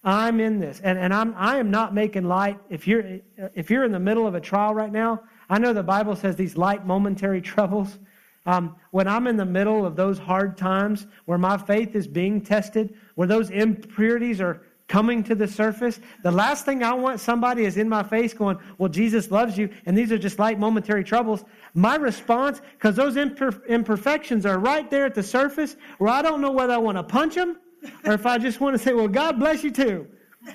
I'm 0.03 0.41
in 0.41 0.59
this. 0.59 0.81
And, 0.81 0.99
and 0.99 1.13
I'm, 1.13 1.35
I 1.37 1.59
am 1.59 1.71
not 1.71 1.95
making 1.95 2.25
light. 2.25 2.59
If 2.69 2.87
you're, 2.87 3.21
if 3.55 3.71
you're 3.71 3.85
in 3.85 3.93
the 3.93 4.01
middle 4.01 4.27
of 4.27 4.35
a 4.35 4.41
trial 4.41 4.75
right 4.75 4.93
now, 4.93 5.23
I 5.49 5.59
know 5.59 5.73
the 5.73 5.83
Bible 5.83 6.17
says 6.17 6.37
these 6.37 6.57
light 6.57 6.87
momentary 6.87 7.41
troubles. 7.53 7.99
Um, 8.47 8.77
when 8.91 9.07
I'm 9.07 9.27
in 9.27 9.37
the 9.37 9.45
middle 9.45 9.85
of 9.85 9.97
those 9.97 10.19
hard 10.19 10.57
times 10.57 11.07
where 11.27 11.39
my 11.39 11.59
faith 11.59 11.95
is 11.95 12.07
being 12.07 12.41
tested, 12.41 12.95
where 13.15 13.29
those 13.29 13.51
impurities 13.51 14.41
are 14.41 14.63
coming 14.91 15.23
to 15.23 15.37
the 15.37 15.47
surface. 15.47 16.01
The 16.25 16.33
last 16.33 16.65
thing 16.65 16.83
I 16.83 16.93
want 16.93 17.21
somebody 17.21 17.65
is 17.65 17.77
in 17.77 17.89
my 17.89 18.03
face 18.03 18.35
going, 18.35 18.59
Well, 18.77 18.89
Jesus 18.89 19.31
loves 19.31 19.57
you, 19.57 19.71
and 19.87 19.97
these 19.97 20.11
are 20.13 20.19
just 20.19 20.39
light 20.39 20.59
momentary 20.59 21.05
troubles. 21.05 21.45
My 21.75 21.95
response, 21.95 22.61
because 22.73 22.97
those 22.97 23.15
imper- 23.15 23.65
imperfections 23.69 24.45
are 24.45 24.59
right 24.59 24.91
there 24.91 25.07
at 25.07 25.15
the 25.15 25.23
surface, 25.23 25.77
where 25.99 26.11
I 26.11 26.23
don't 26.23 26.41
know 26.41 26.51
whether 26.51 26.75
I 26.75 26.79
want 26.79 26.99
to 26.99 27.05
punch 27.05 27.37
them 27.37 27.57
or 28.05 28.13
if 28.13 28.27
I 28.27 28.37
just 28.37 28.61
want 28.61 28.77
to 28.77 28.83
say, 28.83 28.93
Well, 28.93 29.09
God 29.09 29.39
bless 29.39 29.63
you 29.63 29.71
too. 29.71 30.09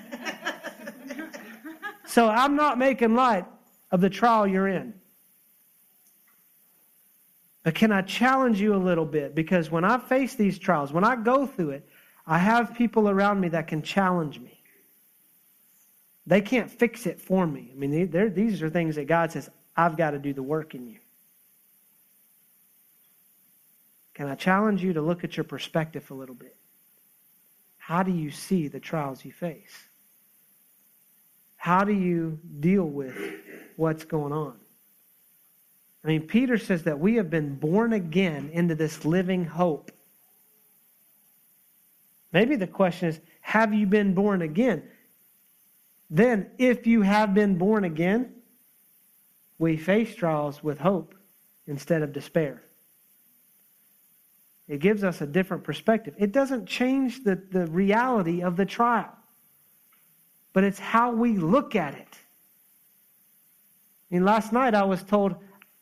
so 2.05 2.27
I'm 2.27 2.57
not 2.57 2.77
making 2.77 3.15
light 3.15 3.45
of 3.91 4.01
the 4.01 4.09
trial 4.09 4.45
you're 4.45 4.67
in. 4.67 4.93
But 7.63 7.73
can 7.73 7.91
I 7.91 8.01
challenge 8.01 8.59
you 8.61 8.75
a 8.75 8.77
little 8.77 9.05
bit? 9.05 9.33
Because 9.33 9.71
when 9.71 9.85
I 9.85 9.97
face 9.97 10.35
these 10.35 10.59
trials, 10.59 10.93
when 10.93 11.03
I 11.05 11.15
go 11.15 11.47
through 11.47 11.71
it, 11.71 11.89
I 12.27 12.39
have 12.39 12.73
people 12.75 13.09
around 13.09 13.39
me 13.39 13.49
that 13.49 13.67
can 13.67 13.81
challenge 13.81 14.39
me. 14.39 14.59
They 16.27 16.41
can't 16.41 16.71
fix 16.71 17.05
it 17.05 17.21
for 17.21 17.45
me. 17.45 17.69
I 17.71 17.75
mean, 17.77 18.09
these 18.33 18.61
are 18.63 18.69
things 18.69 18.95
that 18.95 19.05
God 19.05 19.31
says, 19.31 19.49
I've 19.77 19.95
got 19.95 20.11
to 20.11 20.19
do 20.19 20.33
the 20.33 20.41
work 20.41 20.73
in 20.73 20.87
you. 20.87 20.97
Can 24.15 24.27
I 24.27 24.35
challenge 24.35 24.81
you 24.81 24.93
to 24.93 25.01
look 25.01 25.23
at 25.23 25.37
your 25.37 25.43
perspective 25.43 26.09
a 26.09 26.13
little 26.13 26.33
bit? 26.33 26.55
How 27.77 28.01
do 28.01 28.11
you 28.11 28.31
see 28.31 28.67
the 28.69 28.79
trials 28.79 29.23
you 29.23 29.31
face? 29.31 29.75
How 31.57 31.83
do 31.83 31.93
you 31.93 32.39
deal 32.59 32.85
with 32.85 33.15
what's 33.75 34.05
going 34.05 34.33
on? 34.33 34.55
I 36.03 36.07
mean, 36.07 36.21
Peter 36.21 36.57
says 36.57 36.83
that 36.83 36.99
we 36.99 37.15
have 37.15 37.29
been 37.29 37.55
born 37.55 37.93
again 37.93 38.49
into 38.53 38.73
this 38.73 39.05
living 39.05 39.45
hope. 39.45 39.91
Maybe 42.35 42.57
the 42.57 42.67
question 42.67 43.07
is, 43.07 43.21
have 43.39 43.73
you 43.73 43.87
been 43.87 44.13
born 44.13 44.41
again? 44.41 44.83
Then, 46.09 46.51
if 46.57 46.85
you 46.85 47.01
have 47.01 47.33
been 47.33 47.57
born 47.57 47.85
again, 47.85 48.33
we 49.57 49.77
face 49.77 50.13
trials 50.13 50.61
with 50.61 50.77
hope 50.77 51.15
instead 51.65 52.01
of 52.01 52.11
despair. 52.11 52.61
It 54.67 54.81
gives 54.81 55.01
us 55.01 55.21
a 55.21 55.25
different 55.25 55.63
perspective. 55.63 56.13
It 56.17 56.33
doesn't 56.33 56.65
change 56.65 57.23
the, 57.23 57.41
the 57.51 57.67
reality 57.67 58.41
of 58.41 58.57
the 58.57 58.65
trial, 58.65 59.15
but 60.51 60.65
it's 60.65 60.77
how 60.77 61.13
we 61.13 61.37
look 61.37 61.73
at 61.73 61.93
it. 61.93 62.19
I 64.11 64.15
mean, 64.15 64.25
last 64.25 64.51
night 64.51 64.75
I 64.75 64.83
was 64.83 65.03
told, 65.03 65.35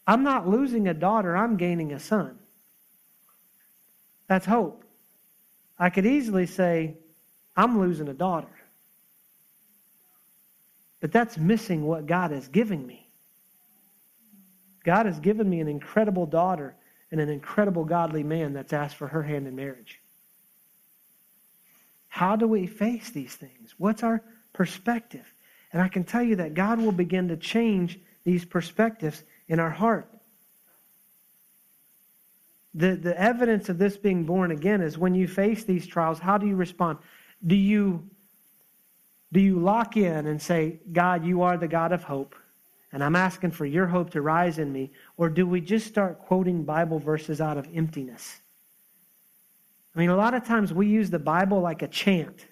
I'm 0.06 0.22
not 0.22 0.48
losing 0.48 0.88
a 0.88 0.94
daughter, 0.94 1.36
I'm 1.36 1.58
gaining 1.58 1.94
a 1.94 2.00
son. 2.00 2.38
That's 4.28 4.46
hope. 4.46 4.83
I 5.78 5.90
could 5.90 6.06
easily 6.06 6.46
say, 6.46 6.98
I'm 7.56 7.80
losing 7.80 8.08
a 8.08 8.14
daughter. 8.14 8.48
But 11.02 11.12
that's 11.12 11.38
missing 11.38 11.86
what 11.86 12.06
God 12.06 12.32
is 12.32 12.48
giving 12.48 12.86
me. 12.86 13.08
God 14.84 15.06
has 15.06 15.20
given 15.20 15.50
me 15.50 15.60
an 15.60 15.68
incredible 15.68 16.26
daughter 16.26 16.76
and 17.12 17.20
an 17.20 17.30
incredible 17.30 17.86
godly 17.86 18.24
man 18.24 18.54
that's 18.54 18.74
asked 18.74 18.96
for 18.96 19.08
her 19.08 19.24
hand 19.24 19.48
in 19.48 19.56
marriage. 19.56 20.00
How 22.08 22.36
do 22.36 22.48
we 22.48 22.68
face 22.68 23.10
these 23.10 23.34
things? 23.36 23.74
What's 23.78 24.04
our 24.04 24.22
perspective? 24.54 25.26
And 25.72 25.82
I 25.82 25.88
can 25.88 26.04
tell 26.04 26.24
you 26.24 26.38
that 26.38 26.54
God 26.54 26.80
will 26.80 26.92
begin 26.92 27.30
to 27.30 27.38
change 27.38 28.00
these 28.24 28.46
perspectives 28.46 29.24
in 29.48 29.60
our 29.60 29.70
heart. 29.70 30.08
The, 32.76 32.96
the 32.96 33.20
evidence 33.20 33.70
of 33.70 33.78
this 33.78 33.98
being 33.98 34.24
born 34.24 34.52
again 34.52 34.82
is 34.82 34.98
when 34.98 35.14
you 35.14 35.28
face 35.28 35.64
these 35.64 35.86
trials, 35.86 36.20
how 36.20 36.38
do 36.38 36.48
you 36.48 36.56
respond? 36.56 36.98
Do 37.46 37.56
you, 37.56 38.10
do 39.32 39.40
you 39.40 39.60
lock 39.60 39.96
in 39.96 40.26
and 40.26 40.42
say, 40.42 40.80
God, 40.92 41.24
you 41.26 41.44
are 41.44 41.58
the 41.58 41.68
God 41.68 41.92
of 41.92 42.04
hope, 42.04 42.36
and 42.92 43.04
I'm 43.04 43.16
asking 43.16 43.52
for 43.52 43.66
your 43.66 43.86
hope 43.86 44.10
to 44.12 44.22
rise 44.22 44.58
in 44.58 44.72
me? 44.72 44.92
Or 45.18 45.30
do 45.30 45.46
we 45.46 45.62
just 45.62 45.88
start 45.88 46.20
quoting 46.20 46.64
Bible 46.64 47.00
verses 47.00 47.42
out 47.42 47.58
of 47.58 47.68
emptiness? 47.76 48.42
I 49.96 50.00
mean, 50.00 50.10
a 50.10 50.16
lot 50.16 50.34
of 50.34 50.46
times 50.46 50.74
we 50.74 50.88
use 50.88 51.12
the 51.12 51.20
Bible 51.20 51.62
like 51.62 51.84
a 51.84 51.88
chant. 51.88 52.48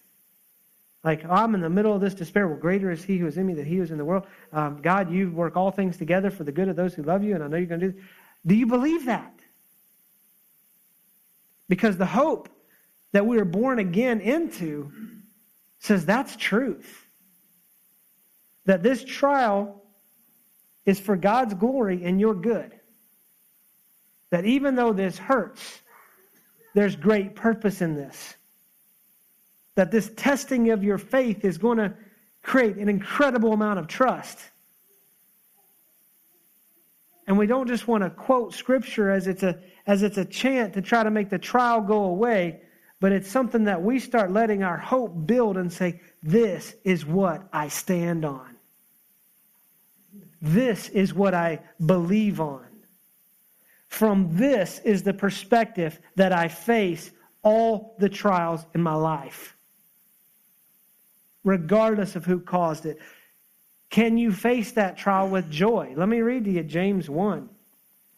Like, 1.04 1.26
oh, 1.26 1.32
I'm 1.32 1.56
in 1.56 1.62
the 1.62 1.70
middle 1.70 1.96
of 1.96 2.02
this 2.02 2.14
despair. 2.14 2.48
Well, 2.48 2.60
greater 2.60 2.92
is 2.92 3.04
he 3.04 3.18
who 3.18 3.26
is 3.26 3.38
in 3.38 3.48
me 3.48 3.56
than 3.56 3.66
he 3.66 3.78
who 3.78 3.84
is 3.84 3.90
in 3.90 3.98
the 3.98 4.06
world. 4.06 4.28
Um, 4.54 4.82
God, 4.84 5.12
you 5.12 5.32
work 5.32 5.58
all 5.58 5.72
things 5.72 5.98
together 5.98 6.30
for 6.30 6.44
the 6.44 6.52
good 6.52 6.68
of 6.68 6.76
those 6.76 6.94
who 6.94 7.02
love 7.02 7.24
you, 7.24 7.34
and 7.34 7.44
I 7.44 7.48
know 7.48 7.58
you're 7.58 7.66
going 7.66 7.80
to 7.80 7.88
do 7.88 7.94
this. 7.94 8.04
Do 8.46 8.54
you 8.54 8.68
believe 8.68 9.06
that? 9.06 9.41
Because 11.72 11.96
the 11.96 12.06
hope 12.06 12.50
that 13.14 13.26
we 13.26 13.40
are 13.40 13.46
born 13.46 13.80
again 13.80 14.20
into 14.20 14.92
says 15.80 16.06
that's 16.06 16.36
truth. 16.36 17.06
That 18.66 18.84
this 18.84 19.06
trial 19.06 19.82
is 20.86 21.00
for 21.00 21.16
God's 21.16 21.54
glory 21.54 22.04
and 22.04 22.20
your 22.20 22.34
good. 22.34 22.78
That 24.32 24.44
even 24.44 24.76
though 24.76 24.92
this 24.92 25.18
hurts, 25.18 25.80
there's 26.76 26.98
great 26.98 27.38
purpose 27.38 27.82
in 27.82 27.96
this. 27.96 28.36
That 29.76 29.92
this 29.92 30.12
testing 30.18 30.72
of 30.72 30.84
your 30.84 30.98
faith 30.98 31.46
is 31.46 31.58
going 31.58 31.78
to 31.78 31.94
create 32.44 32.76
an 32.76 32.90
incredible 32.90 33.54
amount 33.54 33.80
of 33.80 33.88
trust. 33.88 34.38
And 37.32 37.38
we 37.38 37.48
don't 37.48 37.70
just 37.70 37.88
want 37.88 38.04
to 38.04 38.10
quote 38.10 38.54
scripture 38.54 39.10
as 39.10 39.26
it's 39.26 39.42
a 39.42 39.58
as 39.88 40.04
it's 40.04 40.18
a 40.18 40.26
chant 40.26 40.74
to 40.74 40.82
try 40.82 41.02
to 41.02 41.10
make 41.10 41.30
the 41.30 41.40
trial 41.40 41.80
go 41.80 42.04
away, 42.04 42.60
but 43.00 43.14
it's 43.14 43.32
something 43.32 43.64
that 43.64 43.82
we 43.82 44.00
start 44.00 44.32
letting 44.32 44.64
our 44.64 44.76
hope 44.76 45.14
build 45.26 45.56
and 45.56 45.72
say, 45.72 46.02
This 46.22 46.76
is 46.84 47.06
what 47.06 47.48
I 47.54 47.70
stand 47.70 48.26
on. 48.26 48.58
This 50.42 50.90
is 50.90 51.14
what 51.14 51.34
I 51.34 51.62
believe 51.86 52.42
on. 52.42 52.66
From 53.88 54.36
this 54.36 54.80
is 54.80 55.04
the 55.04 55.14
perspective 55.14 56.02
that 56.18 56.34
I 56.34 56.50
face 56.50 57.12
all 57.44 57.96
the 57.98 58.10
trials 58.10 58.66
in 58.76 58.84
my 58.84 58.96
life, 58.96 59.56
regardless 61.46 62.18
of 62.18 62.26
who 62.26 62.42
caused 62.42 62.86
it. 62.86 62.98
Can 63.92 64.18
you 64.18 64.32
face 64.32 64.72
that 64.72 64.98
trial 64.98 65.28
with 65.28 65.52
joy? 65.52 65.94
Let 65.96 66.10
me 66.10 66.22
read 66.22 66.46
to 66.46 66.52
you 66.52 66.64
James 66.64 67.10
1. 67.10 67.50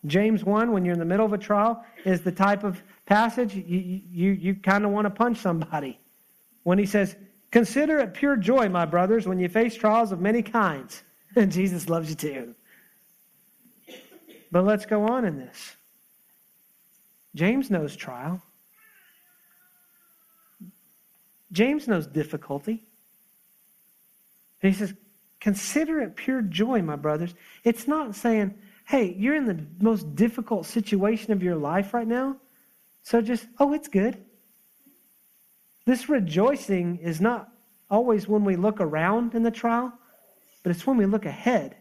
James 0.06 0.44
1, 0.44 0.72
when 0.72 0.86
you're 0.86 0.94
in 0.94 1.00
the 1.00 1.06
middle 1.06 1.26
of 1.26 1.34
a 1.34 1.38
trial, 1.38 1.84
is 2.06 2.22
the 2.22 2.32
type 2.32 2.64
of 2.64 2.82
passage 3.06 3.56
you, 3.56 4.02
you, 4.12 4.32
you 4.32 4.56
kind 4.56 4.86
of 4.86 4.92
want 4.92 5.06
to 5.06 5.10
punch 5.10 5.40
somebody. 5.40 6.00
When 6.62 6.78
he 6.78 6.86
says, 6.86 7.16
Consider 7.52 8.00
it 8.00 8.16
pure 8.16 8.36
joy, 8.36 8.68
my 8.70 8.86
brothers, 8.86 9.28
when 9.28 9.40
you 9.40 9.48
face 9.48 9.76
trials 9.76 10.12
of 10.12 10.20
many 10.20 10.42
kinds. 10.42 11.04
And 11.36 11.52
Jesus 11.52 11.90
loves 11.90 12.12
you 12.12 12.16
too. 12.16 12.56
But 14.52 14.66
let's 14.66 14.86
go 14.86 15.08
on 15.08 15.26
in 15.26 15.40
this. 15.40 15.76
James 17.34 17.72
knows 17.72 17.96
trial. 17.96 18.40
James 21.52 21.88
knows 21.88 22.06
difficulty. 22.06 22.84
He 24.62 24.74
says, 24.74 24.94
Consider 25.43 25.99
it 25.99 26.15
pure 26.15 26.41
joy, 26.41 26.82
my 26.82 26.95
brothers. 26.95 27.36
It's 27.65 27.86
not 27.86 28.15
saying, 28.15 28.56
hey, 28.86 29.13
you're 29.19 29.36
in 29.36 29.45
the 29.45 29.60
most 29.82 30.15
difficult 30.15 30.65
situation 30.65 31.34
of 31.34 31.43
your 31.43 31.58
life 31.58 31.93
right 31.93 32.08
now. 32.08 32.38
So 33.01 33.21
just, 33.21 33.45
oh, 33.60 33.73
it's 33.73 33.89
good. 33.89 34.23
This 35.86 36.08
rejoicing 36.08 36.99
is 36.99 37.19
not 37.19 37.49
always 37.91 38.25
when 38.25 38.45
we 38.45 38.56
look 38.56 38.79
around 38.79 39.36
in 39.36 39.43
the 39.43 39.51
trial, 39.51 39.91
but 40.63 40.69
it's 40.71 40.88
when 40.88 40.95
we 40.95 41.06
look 41.06 41.25
ahead 41.25 41.75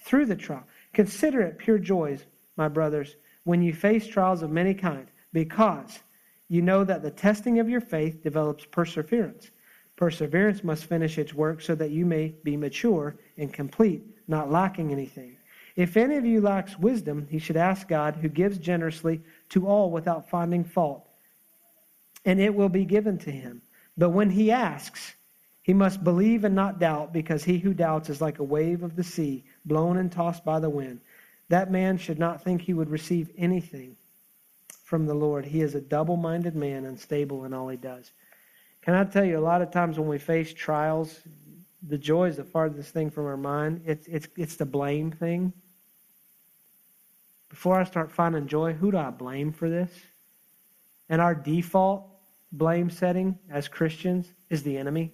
through 0.00 0.24
the 0.24 0.34
trial. 0.34 0.64
Consider 0.94 1.42
it 1.42 1.58
pure 1.58 1.78
joys, 1.78 2.24
my 2.56 2.68
brothers, 2.68 3.16
when 3.44 3.60
you 3.60 3.74
face 3.74 4.06
trials 4.06 4.40
of 4.40 4.50
many 4.50 4.72
kinds, 4.72 5.10
because 5.34 5.98
you 6.48 6.62
know 6.62 6.84
that 6.84 7.02
the 7.02 7.10
testing 7.10 7.58
of 7.58 7.68
your 7.68 7.82
faith 7.82 8.22
develops 8.22 8.64
perseverance. 8.64 9.50
Perseverance 9.96 10.62
must 10.62 10.84
finish 10.84 11.18
its 11.18 11.32
work 11.34 11.62
so 11.62 11.74
that 11.74 11.90
you 11.90 12.04
may 12.04 12.34
be 12.44 12.56
mature 12.56 13.16
and 13.38 13.52
complete, 13.52 14.02
not 14.28 14.50
lacking 14.50 14.92
anything. 14.92 15.36
If 15.74 15.96
any 15.96 16.16
of 16.16 16.24
you 16.24 16.40
lacks 16.40 16.78
wisdom, 16.78 17.26
he 17.30 17.38
should 17.38 17.56
ask 17.56 17.88
God, 17.88 18.16
who 18.16 18.28
gives 18.28 18.58
generously 18.58 19.20
to 19.50 19.66
all 19.66 19.90
without 19.90 20.28
finding 20.28 20.64
fault, 20.64 21.06
and 22.24 22.40
it 22.40 22.54
will 22.54 22.68
be 22.68 22.84
given 22.84 23.18
to 23.18 23.30
him. 23.30 23.62
But 23.96 24.10
when 24.10 24.30
he 24.30 24.50
asks, 24.50 25.14
he 25.62 25.74
must 25.74 26.04
believe 26.04 26.44
and 26.44 26.54
not 26.54 26.78
doubt, 26.78 27.12
because 27.12 27.44
he 27.44 27.58
who 27.58 27.74
doubts 27.74 28.08
is 28.08 28.20
like 28.20 28.38
a 28.38 28.44
wave 28.44 28.82
of 28.82 28.96
the 28.96 29.04
sea, 29.04 29.44
blown 29.64 29.96
and 29.96 30.12
tossed 30.12 30.44
by 30.44 30.60
the 30.60 30.70
wind. 30.70 31.00
That 31.48 31.70
man 31.70 31.98
should 31.98 32.18
not 32.18 32.42
think 32.42 32.62
he 32.62 32.74
would 32.74 32.90
receive 32.90 33.30
anything 33.36 33.96
from 34.84 35.06
the 35.06 35.14
Lord. 35.14 35.44
He 35.44 35.60
is 35.60 35.74
a 35.74 35.80
double 35.80 36.16
minded 36.16 36.54
man, 36.54 36.84
unstable 36.84 37.44
in 37.44 37.52
all 37.52 37.68
he 37.68 37.76
does. 37.76 38.12
Can 38.86 38.94
I 38.94 39.02
tell 39.02 39.24
you, 39.24 39.36
a 39.36 39.40
lot 39.40 39.62
of 39.62 39.72
times 39.72 39.98
when 39.98 40.06
we 40.06 40.16
face 40.16 40.54
trials, 40.54 41.18
the 41.88 41.98
joy 41.98 42.28
is 42.28 42.36
the 42.36 42.44
farthest 42.44 42.94
thing 42.94 43.10
from 43.10 43.26
our 43.26 43.36
mind. 43.36 43.82
It's, 43.84 44.06
it's, 44.06 44.28
it's 44.36 44.54
the 44.54 44.64
blame 44.64 45.10
thing. 45.10 45.52
Before 47.48 47.80
I 47.80 47.82
start 47.82 48.12
finding 48.12 48.46
joy, 48.46 48.74
who 48.74 48.92
do 48.92 48.96
I 48.96 49.10
blame 49.10 49.52
for 49.52 49.68
this? 49.68 49.90
And 51.08 51.20
our 51.20 51.34
default 51.34 52.06
blame 52.52 52.88
setting 52.88 53.36
as 53.50 53.66
Christians 53.66 54.32
is 54.50 54.62
the 54.62 54.78
enemy. 54.78 55.12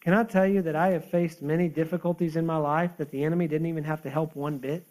Can 0.00 0.12
I 0.12 0.24
tell 0.24 0.46
you 0.46 0.62
that 0.62 0.74
I 0.74 0.88
have 0.88 1.04
faced 1.04 1.42
many 1.42 1.68
difficulties 1.68 2.34
in 2.34 2.44
my 2.44 2.56
life 2.56 2.90
that 2.98 3.12
the 3.12 3.22
enemy 3.22 3.46
didn't 3.46 3.68
even 3.68 3.84
have 3.84 4.02
to 4.02 4.10
help 4.10 4.34
one 4.34 4.58
bit? 4.58 4.84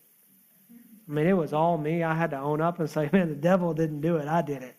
I 1.06 1.12
mean, 1.12 1.28
it 1.28 1.34
was 1.34 1.52
all 1.52 1.78
me. 1.78 2.02
I 2.02 2.16
had 2.16 2.30
to 2.30 2.40
own 2.40 2.62
up 2.62 2.80
and 2.80 2.90
say, 2.90 3.10
man, 3.14 3.28
the 3.28 3.36
devil 3.36 3.74
didn't 3.74 4.00
do 4.00 4.16
it. 4.16 4.30
I 4.30 4.42
did 4.42 4.64
it. 4.64 4.78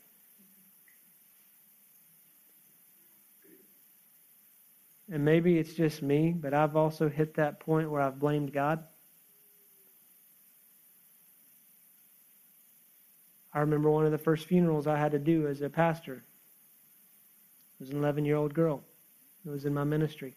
And 5.12 5.26
maybe 5.26 5.58
it's 5.58 5.74
just 5.74 6.00
me, 6.00 6.32
but 6.32 6.54
I've 6.54 6.74
also 6.74 7.10
hit 7.10 7.34
that 7.34 7.60
point 7.60 7.90
where 7.90 8.00
I've 8.00 8.18
blamed 8.18 8.50
God. 8.50 8.82
I 13.52 13.58
remember 13.58 13.90
one 13.90 14.06
of 14.06 14.10
the 14.10 14.16
first 14.16 14.46
funerals 14.46 14.86
I 14.86 14.96
had 14.96 15.12
to 15.12 15.18
do 15.18 15.46
as 15.48 15.60
a 15.60 15.68
pastor. 15.68 16.14
It 16.14 17.80
was 17.80 17.90
an 17.90 17.98
11 17.98 18.24
year 18.24 18.36
old 18.36 18.54
girl. 18.54 18.82
It 19.44 19.50
was 19.50 19.66
in 19.66 19.74
my 19.74 19.84
ministry. 19.84 20.34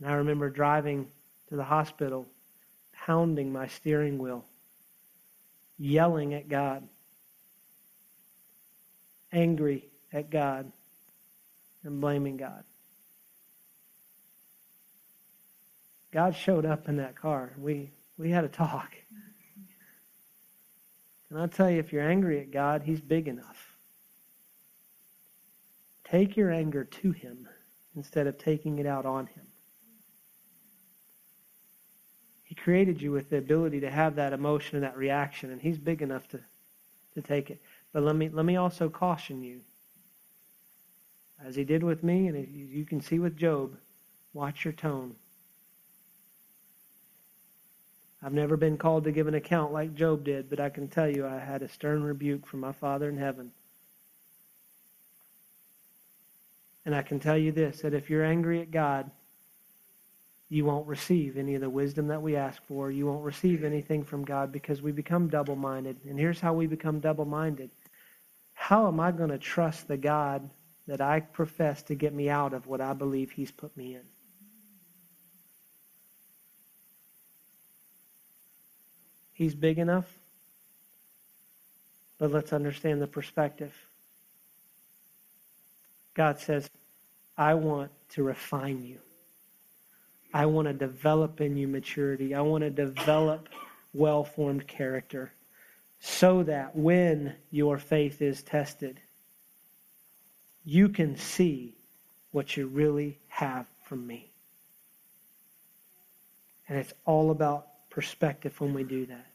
And 0.00 0.08
I 0.08 0.14
remember 0.14 0.48
driving 0.48 1.08
to 1.50 1.56
the 1.56 1.64
hospital, 1.64 2.26
pounding 2.94 3.52
my 3.52 3.66
steering 3.66 4.16
wheel, 4.16 4.46
yelling 5.76 6.32
at 6.32 6.48
God, 6.48 6.88
angry 9.30 9.90
at 10.10 10.30
God, 10.30 10.72
and 11.84 12.00
blaming 12.00 12.38
God. 12.38 12.64
God 16.12 16.34
showed 16.34 16.64
up 16.64 16.88
in 16.88 16.96
that 16.96 17.16
car. 17.16 17.52
We, 17.58 17.90
we 18.16 18.30
had 18.30 18.44
a 18.44 18.48
talk. 18.48 18.90
And 21.30 21.38
I'll 21.38 21.48
tell 21.48 21.70
you, 21.70 21.78
if 21.78 21.92
you're 21.92 22.08
angry 22.08 22.40
at 22.40 22.50
God, 22.50 22.82
He's 22.82 23.00
big 23.00 23.28
enough. 23.28 23.76
Take 26.04 26.36
your 26.36 26.50
anger 26.50 26.84
to 26.84 27.12
Him 27.12 27.46
instead 27.94 28.26
of 28.26 28.38
taking 28.38 28.78
it 28.78 28.86
out 28.86 29.04
on 29.04 29.26
Him. 29.26 29.44
He 32.44 32.54
created 32.54 33.02
you 33.02 33.12
with 33.12 33.28
the 33.28 33.36
ability 33.36 33.80
to 33.80 33.90
have 33.90 34.16
that 34.16 34.32
emotion 34.32 34.76
and 34.76 34.84
that 34.84 34.96
reaction, 34.96 35.50
and 35.50 35.60
He's 35.60 35.78
big 35.78 36.00
enough 36.00 36.26
to, 36.28 36.40
to 37.14 37.20
take 37.20 37.50
it. 37.50 37.60
But 37.92 38.02
let 38.04 38.16
me, 38.16 38.30
let 38.30 38.46
me 38.46 38.56
also 38.56 38.88
caution 38.88 39.42
you. 39.42 39.60
As 41.44 41.54
He 41.54 41.64
did 41.64 41.82
with 41.82 42.02
me, 42.02 42.28
and 42.28 42.48
you 42.48 42.86
can 42.86 43.02
see 43.02 43.18
with 43.18 43.36
Job, 43.36 43.76
watch 44.32 44.64
your 44.64 44.72
tone. 44.72 45.14
I've 48.22 48.32
never 48.32 48.56
been 48.56 48.76
called 48.76 49.04
to 49.04 49.12
give 49.12 49.28
an 49.28 49.34
account 49.34 49.72
like 49.72 49.94
Job 49.94 50.24
did, 50.24 50.50
but 50.50 50.58
I 50.58 50.70
can 50.70 50.88
tell 50.88 51.08
you 51.08 51.26
I 51.26 51.38
had 51.38 51.62
a 51.62 51.68
stern 51.68 52.02
rebuke 52.02 52.46
from 52.46 52.60
my 52.60 52.72
Father 52.72 53.08
in 53.08 53.16
heaven. 53.16 53.52
And 56.84 56.94
I 56.94 57.02
can 57.02 57.20
tell 57.20 57.36
you 57.36 57.52
this 57.52 57.82
that 57.82 57.94
if 57.94 58.10
you're 58.10 58.24
angry 58.24 58.60
at 58.60 58.70
God, 58.70 59.10
you 60.48 60.64
won't 60.64 60.86
receive 60.86 61.36
any 61.36 61.54
of 61.54 61.60
the 61.60 61.70
wisdom 61.70 62.08
that 62.08 62.22
we 62.22 62.34
ask 62.34 62.62
for. 62.66 62.90
You 62.90 63.06
won't 63.06 63.24
receive 63.24 63.62
anything 63.62 64.02
from 64.02 64.24
God 64.24 64.50
because 64.50 64.80
we 64.80 64.92
become 64.92 65.28
double 65.28 65.56
minded. 65.56 65.98
And 66.08 66.18
here's 66.18 66.40
how 66.40 66.54
we 66.54 66.66
become 66.66 67.00
double 67.00 67.26
minded 67.26 67.70
How 68.54 68.88
am 68.88 68.98
I 68.98 69.12
going 69.12 69.30
to 69.30 69.38
trust 69.38 69.86
the 69.86 69.98
God 69.98 70.48
that 70.86 71.00
I 71.02 71.20
profess 71.20 71.82
to 71.84 71.94
get 71.94 72.14
me 72.14 72.30
out 72.30 72.54
of 72.54 72.66
what 72.66 72.80
I 72.80 72.94
believe 72.94 73.30
He's 73.30 73.50
put 73.50 73.76
me 73.76 73.94
in? 73.94 74.17
He's 79.38 79.54
big 79.54 79.78
enough. 79.78 80.18
But 82.18 82.32
let's 82.32 82.52
understand 82.52 83.00
the 83.00 83.06
perspective. 83.06 83.72
God 86.14 86.40
says, 86.40 86.68
I 87.36 87.54
want 87.54 87.92
to 88.14 88.24
refine 88.24 88.84
you. 88.84 88.98
I 90.34 90.46
want 90.46 90.66
to 90.66 90.74
develop 90.74 91.40
in 91.40 91.56
you 91.56 91.68
maturity. 91.68 92.34
I 92.34 92.40
want 92.40 92.62
to 92.62 92.70
develop 92.70 93.48
well 93.94 94.24
formed 94.24 94.66
character 94.66 95.30
so 96.00 96.42
that 96.42 96.74
when 96.74 97.36
your 97.52 97.78
faith 97.78 98.20
is 98.20 98.42
tested, 98.42 99.00
you 100.64 100.88
can 100.88 101.16
see 101.16 101.76
what 102.32 102.56
you 102.56 102.66
really 102.66 103.20
have 103.28 103.68
from 103.84 104.04
me. 104.04 104.32
And 106.68 106.76
it's 106.76 106.92
all 107.04 107.30
about 107.30 107.68
perspective 107.90 108.60
when 108.60 108.74
we 108.74 108.84
do 108.84 109.06
that. 109.06 109.26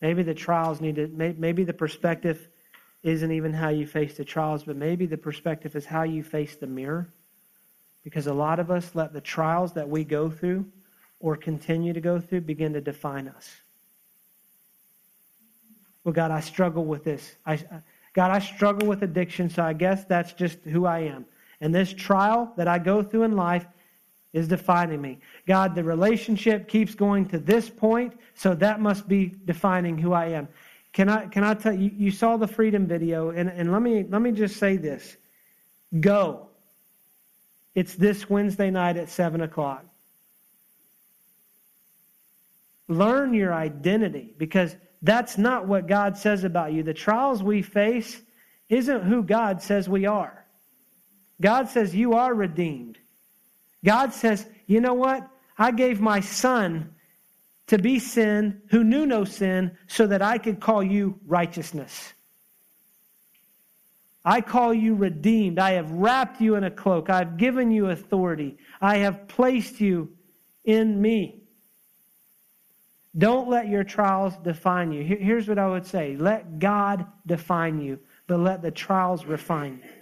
Maybe 0.00 0.22
the 0.22 0.34
trials 0.34 0.80
need 0.80 0.96
to, 0.96 1.08
maybe 1.08 1.64
the 1.64 1.72
perspective 1.72 2.48
isn't 3.02 3.30
even 3.30 3.52
how 3.52 3.68
you 3.68 3.86
face 3.86 4.16
the 4.16 4.24
trials, 4.24 4.64
but 4.64 4.76
maybe 4.76 5.06
the 5.06 5.16
perspective 5.16 5.74
is 5.76 5.86
how 5.86 6.02
you 6.02 6.22
face 6.22 6.56
the 6.56 6.66
mirror. 6.66 7.08
Because 8.04 8.26
a 8.26 8.34
lot 8.34 8.58
of 8.58 8.70
us 8.70 8.90
let 8.94 9.12
the 9.12 9.20
trials 9.20 9.72
that 9.74 9.88
we 9.88 10.04
go 10.04 10.28
through 10.28 10.66
or 11.20 11.36
continue 11.36 11.92
to 11.92 12.00
go 12.00 12.20
through 12.20 12.40
begin 12.42 12.72
to 12.72 12.80
define 12.80 13.28
us. 13.28 13.48
Well, 16.02 16.12
God, 16.12 16.32
I 16.32 16.40
struggle 16.40 16.84
with 16.84 17.04
this. 17.04 17.36
I, 17.46 17.60
God, 18.12 18.32
I 18.32 18.40
struggle 18.40 18.88
with 18.88 19.02
addiction, 19.02 19.48
so 19.48 19.62
I 19.62 19.72
guess 19.72 20.04
that's 20.04 20.32
just 20.32 20.58
who 20.64 20.84
I 20.84 21.00
am. 21.00 21.24
And 21.60 21.72
this 21.72 21.92
trial 21.92 22.52
that 22.56 22.66
I 22.66 22.78
go 22.78 23.04
through 23.04 23.22
in 23.22 23.36
life 23.36 23.66
is 24.32 24.48
defining 24.48 25.00
me. 25.00 25.18
God, 25.46 25.74
the 25.74 25.84
relationship 25.84 26.68
keeps 26.68 26.94
going 26.94 27.26
to 27.26 27.38
this 27.38 27.68
point, 27.68 28.14
so 28.34 28.54
that 28.54 28.80
must 28.80 29.06
be 29.08 29.34
defining 29.44 29.98
who 29.98 30.12
I 30.12 30.26
am. 30.26 30.48
Can 30.92 31.08
I 31.08 31.26
can 31.26 31.42
I 31.42 31.54
tell 31.54 31.72
you 31.72 31.90
you 31.96 32.10
saw 32.10 32.36
the 32.36 32.46
freedom 32.46 32.86
video 32.86 33.30
and, 33.30 33.48
and 33.48 33.72
let 33.72 33.82
me 33.82 34.04
let 34.08 34.20
me 34.20 34.32
just 34.32 34.56
say 34.56 34.76
this. 34.76 35.16
Go. 36.00 36.48
It's 37.74 37.94
this 37.94 38.28
Wednesday 38.28 38.70
night 38.70 38.96
at 38.98 39.08
seven 39.08 39.40
o'clock. 39.40 39.84
Learn 42.88 43.32
your 43.32 43.54
identity 43.54 44.34
because 44.36 44.76
that's 45.00 45.38
not 45.38 45.66
what 45.66 45.86
God 45.86 46.16
says 46.16 46.44
about 46.44 46.72
you. 46.72 46.82
The 46.82 46.92
trials 46.94 47.42
we 47.42 47.62
face 47.62 48.20
isn't 48.68 49.02
who 49.02 49.22
God 49.22 49.62
says 49.62 49.88
we 49.88 50.04
are. 50.06 50.46
God 51.40 51.68
says 51.68 51.94
you 51.94 52.14
are 52.14 52.34
redeemed. 52.34 52.98
God 53.84 54.12
says, 54.12 54.46
you 54.66 54.80
know 54.80 54.94
what? 54.94 55.28
I 55.58 55.70
gave 55.70 56.00
my 56.00 56.20
son 56.20 56.94
to 57.66 57.78
be 57.78 57.98
sin 57.98 58.62
who 58.68 58.84
knew 58.84 59.06
no 59.06 59.24
sin 59.24 59.76
so 59.86 60.06
that 60.06 60.22
I 60.22 60.38
could 60.38 60.60
call 60.60 60.82
you 60.82 61.18
righteousness. 61.26 62.12
I 64.24 64.40
call 64.40 64.72
you 64.72 64.94
redeemed. 64.94 65.58
I 65.58 65.72
have 65.72 65.90
wrapped 65.90 66.40
you 66.40 66.54
in 66.54 66.64
a 66.64 66.70
cloak. 66.70 67.10
I've 67.10 67.36
given 67.36 67.70
you 67.70 67.90
authority. 67.90 68.56
I 68.80 68.98
have 68.98 69.26
placed 69.26 69.80
you 69.80 70.12
in 70.64 71.00
me. 71.00 71.42
Don't 73.16 73.48
let 73.48 73.68
your 73.68 73.84
trials 73.84 74.34
define 74.42 74.92
you. 74.92 75.02
Here's 75.02 75.48
what 75.48 75.58
I 75.58 75.66
would 75.68 75.86
say 75.86 76.16
let 76.16 76.58
God 76.58 77.06
define 77.26 77.80
you, 77.80 77.98
but 78.26 78.38
let 78.38 78.62
the 78.62 78.70
trials 78.70 79.26
refine 79.26 79.82
you. 79.82 80.01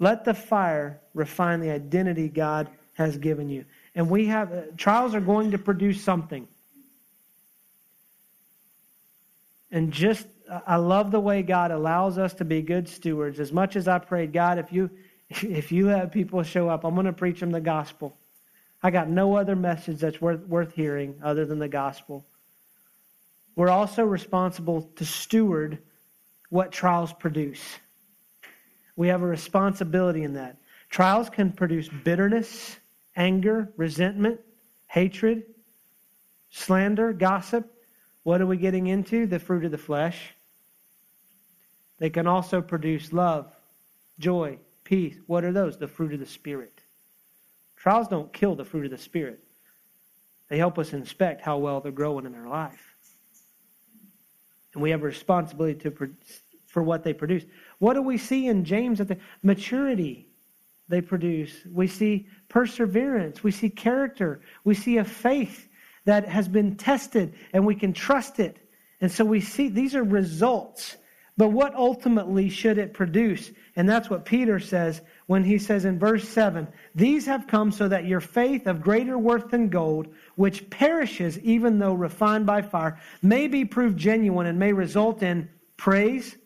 Let 0.00 0.24
the 0.24 0.34
fire 0.34 0.98
refine 1.14 1.60
the 1.60 1.70
identity 1.70 2.28
God 2.28 2.68
has 2.94 3.16
given 3.18 3.48
you. 3.48 3.66
And 3.94 4.10
we 4.10 4.26
have, 4.26 4.52
uh, 4.52 4.62
trials 4.76 5.14
are 5.14 5.20
going 5.20 5.52
to 5.52 5.58
produce 5.58 6.02
something. 6.02 6.48
And 9.70 9.92
just, 9.92 10.26
I 10.66 10.76
love 10.76 11.10
the 11.10 11.20
way 11.20 11.42
God 11.42 11.70
allows 11.70 12.18
us 12.18 12.34
to 12.34 12.44
be 12.44 12.62
good 12.62 12.88
stewards. 12.88 13.38
As 13.38 13.52
much 13.52 13.76
as 13.76 13.86
I 13.86 13.98
prayed, 13.98 14.32
God, 14.32 14.58
if 14.58 14.72
you, 14.72 14.90
if 15.28 15.70
you 15.70 15.86
have 15.86 16.10
people 16.10 16.42
show 16.42 16.68
up, 16.68 16.84
I'm 16.84 16.94
going 16.94 17.06
to 17.06 17.12
preach 17.12 17.40
them 17.40 17.52
the 17.52 17.60
gospel. 17.60 18.16
I 18.82 18.90
got 18.90 19.08
no 19.08 19.36
other 19.36 19.54
message 19.54 19.98
that's 20.00 20.20
worth, 20.20 20.40
worth 20.46 20.74
hearing 20.74 21.20
other 21.22 21.44
than 21.44 21.58
the 21.58 21.68
gospel. 21.68 22.24
We're 23.54 23.68
also 23.68 24.04
responsible 24.04 24.90
to 24.96 25.04
steward 25.04 25.78
what 26.48 26.72
trials 26.72 27.12
produce. 27.12 27.60
We 29.00 29.08
have 29.08 29.22
a 29.22 29.26
responsibility 29.26 30.24
in 30.24 30.34
that. 30.34 30.58
Trials 30.90 31.30
can 31.30 31.52
produce 31.52 31.88
bitterness, 31.88 32.76
anger, 33.16 33.72
resentment, 33.78 34.40
hatred, 34.88 35.44
slander, 36.50 37.14
gossip. 37.14 37.72
What 38.24 38.42
are 38.42 38.46
we 38.46 38.58
getting 38.58 38.88
into? 38.88 39.26
The 39.26 39.38
fruit 39.38 39.64
of 39.64 39.70
the 39.70 39.78
flesh. 39.78 40.34
They 41.98 42.10
can 42.10 42.26
also 42.26 42.60
produce 42.60 43.10
love, 43.10 43.50
joy, 44.18 44.58
peace. 44.84 45.16
What 45.26 45.44
are 45.44 45.52
those? 45.52 45.78
The 45.78 45.88
fruit 45.88 46.12
of 46.12 46.20
the 46.20 46.26
Spirit. 46.26 46.82
Trials 47.76 48.06
don't 48.06 48.30
kill 48.34 48.54
the 48.54 48.66
fruit 48.66 48.84
of 48.84 48.90
the 48.90 48.98
Spirit, 48.98 49.42
they 50.50 50.58
help 50.58 50.78
us 50.78 50.92
inspect 50.92 51.40
how 51.40 51.56
well 51.56 51.80
they're 51.80 51.90
growing 51.90 52.26
in 52.26 52.34
our 52.34 52.48
life. 52.48 52.96
And 54.74 54.82
we 54.82 54.90
have 54.90 55.00
a 55.00 55.06
responsibility 55.06 55.80
to, 55.88 56.14
for 56.66 56.82
what 56.82 57.02
they 57.02 57.14
produce. 57.14 57.44
What 57.80 57.94
do 57.94 58.02
we 58.02 58.18
see 58.18 58.46
in 58.46 58.64
James? 58.64 59.00
At 59.00 59.08
the 59.08 59.18
maturity 59.42 60.28
they 60.88 61.00
produce. 61.00 61.52
We 61.72 61.86
see 61.86 62.28
perseverance. 62.48 63.42
We 63.42 63.50
see 63.50 63.70
character. 63.70 64.40
We 64.64 64.74
see 64.74 64.98
a 64.98 65.04
faith 65.04 65.68
that 66.04 66.28
has 66.28 66.46
been 66.46 66.76
tested 66.76 67.34
and 67.52 67.64
we 67.64 67.74
can 67.74 67.92
trust 67.92 68.38
it. 68.38 68.58
And 69.00 69.10
so 69.10 69.24
we 69.24 69.40
see 69.40 69.68
these 69.68 69.94
are 69.94 70.04
results. 70.04 70.96
But 71.36 71.52
what 71.52 71.74
ultimately 71.74 72.50
should 72.50 72.76
it 72.76 72.92
produce? 72.92 73.50
And 73.76 73.88
that's 73.88 74.10
what 74.10 74.26
Peter 74.26 74.58
says 74.58 75.00
when 75.26 75.42
he 75.42 75.58
says 75.58 75.86
in 75.86 75.98
verse 75.98 76.28
7 76.28 76.68
These 76.94 77.24
have 77.24 77.46
come 77.46 77.72
so 77.72 77.88
that 77.88 78.04
your 78.04 78.20
faith 78.20 78.66
of 78.66 78.82
greater 78.82 79.16
worth 79.16 79.48
than 79.48 79.70
gold, 79.70 80.08
which 80.34 80.68
perishes 80.68 81.38
even 81.38 81.78
though 81.78 81.94
refined 81.94 82.44
by 82.44 82.60
fire, 82.60 83.00
may 83.22 83.46
be 83.46 83.64
proved 83.64 83.96
genuine 83.96 84.48
and 84.48 84.58
may 84.58 84.72
result 84.72 85.22
in 85.22 85.48
praise, 85.78 86.36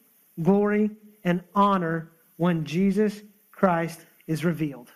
glory, 0.40 0.90
and 1.24 1.42
honor 1.54 2.10
when 2.36 2.64
Jesus 2.64 3.22
Christ 3.50 4.00
is 4.26 4.44
revealed. 4.44 4.90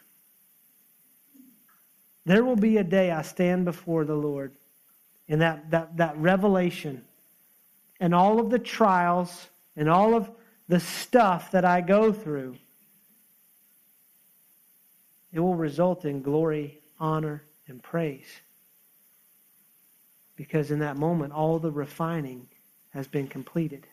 There 2.24 2.44
will 2.44 2.56
be 2.56 2.76
a 2.76 2.84
day 2.84 3.10
I 3.10 3.22
stand 3.22 3.64
before 3.64 4.04
the 4.04 4.14
Lord 4.14 4.52
in 5.28 5.38
that, 5.38 5.70
that, 5.70 5.96
that 5.96 6.16
revelation 6.18 7.04
and 8.00 8.14
all 8.14 8.38
of 8.38 8.50
the 8.50 8.58
trials 8.58 9.48
and 9.76 9.88
all 9.88 10.14
of 10.14 10.30
the 10.68 10.80
stuff 10.80 11.50
that 11.52 11.64
I 11.64 11.80
go 11.80 12.12
through. 12.12 12.56
It 15.32 15.40
will 15.40 15.54
result 15.54 16.04
in 16.04 16.22
glory, 16.22 16.80
honor, 16.98 17.42
and 17.66 17.82
praise. 17.82 18.28
Because 20.36 20.70
in 20.70 20.78
that 20.80 20.96
moment, 20.96 21.32
all 21.32 21.58
the 21.58 21.70
refining 21.70 22.48
has 22.90 23.06
been 23.06 23.26
completed. 23.26 23.86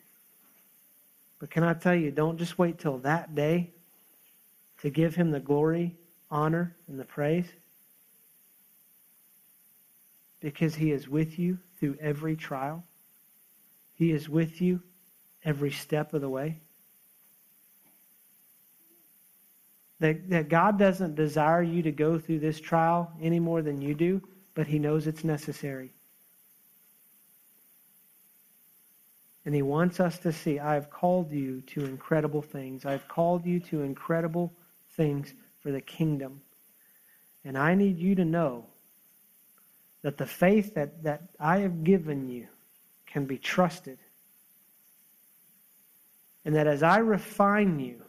But 1.38 1.50
can 1.50 1.64
I 1.64 1.74
tell 1.74 1.94
you, 1.94 2.10
don't 2.10 2.38
just 2.38 2.58
wait 2.58 2.78
till 2.78 2.98
that 2.98 3.34
day 3.34 3.70
to 4.80 4.90
give 4.90 5.14
him 5.14 5.30
the 5.30 5.40
glory, 5.40 5.96
honor, 6.30 6.74
and 6.88 6.98
the 6.98 7.04
praise. 7.04 7.46
Because 10.40 10.74
he 10.74 10.92
is 10.92 11.08
with 11.08 11.38
you 11.38 11.58
through 11.78 11.96
every 12.00 12.36
trial. 12.36 12.84
He 13.94 14.12
is 14.12 14.28
with 14.28 14.60
you 14.60 14.82
every 15.44 15.70
step 15.70 16.14
of 16.14 16.20
the 16.20 16.28
way. 16.28 16.60
That, 20.00 20.28
that 20.28 20.48
God 20.48 20.78
doesn't 20.78 21.14
desire 21.14 21.62
you 21.62 21.82
to 21.82 21.92
go 21.92 22.18
through 22.18 22.40
this 22.40 22.60
trial 22.60 23.10
any 23.20 23.40
more 23.40 23.62
than 23.62 23.80
you 23.80 23.94
do, 23.94 24.22
but 24.54 24.66
he 24.66 24.78
knows 24.78 25.06
it's 25.06 25.24
necessary. 25.24 25.92
And 29.46 29.54
he 29.54 29.62
wants 29.62 30.00
us 30.00 30.18
to 30.18 30.32
see, 30.32 30.58
I 30.58 30.74
have 30.74 30.90
called 30.90 31.30
you 31.30 31.60
to 31.68 31.84
incredible 31.84 32.42
things. 32.42 32.84
I've 32.84 33.06
called 33.06 33.46
you 33.46 33.60
to 33.60 33.82
incredible 33.82 34.52
things 34.96 35.32
for 35.60 35.70
the 35.70 35.80
kingdom. 35.80 36.40
And 37.44 37.56
I 37.56 37.76
need 37.76 37.98
you 37.98 38.16
to 38.16 38.24
know 38.24 38.66
that 40.02 40.18
the 40.18 40.26
faith 40.26 40.74
that, 40.74 41.04
that 41.04 41.22
I 41.38 41.58
have 41.58 41.84
given 41.84 42.28
you 42.28 42.48
can 43.06 43.24
be 43.24 43.38
trusted. 43.38 43.98
And 46.44 46.56
that 46.56 46.66
as 46.66 46.82
I 46.82 46.98
refine 46.98 47.78
you, 47.78 48.02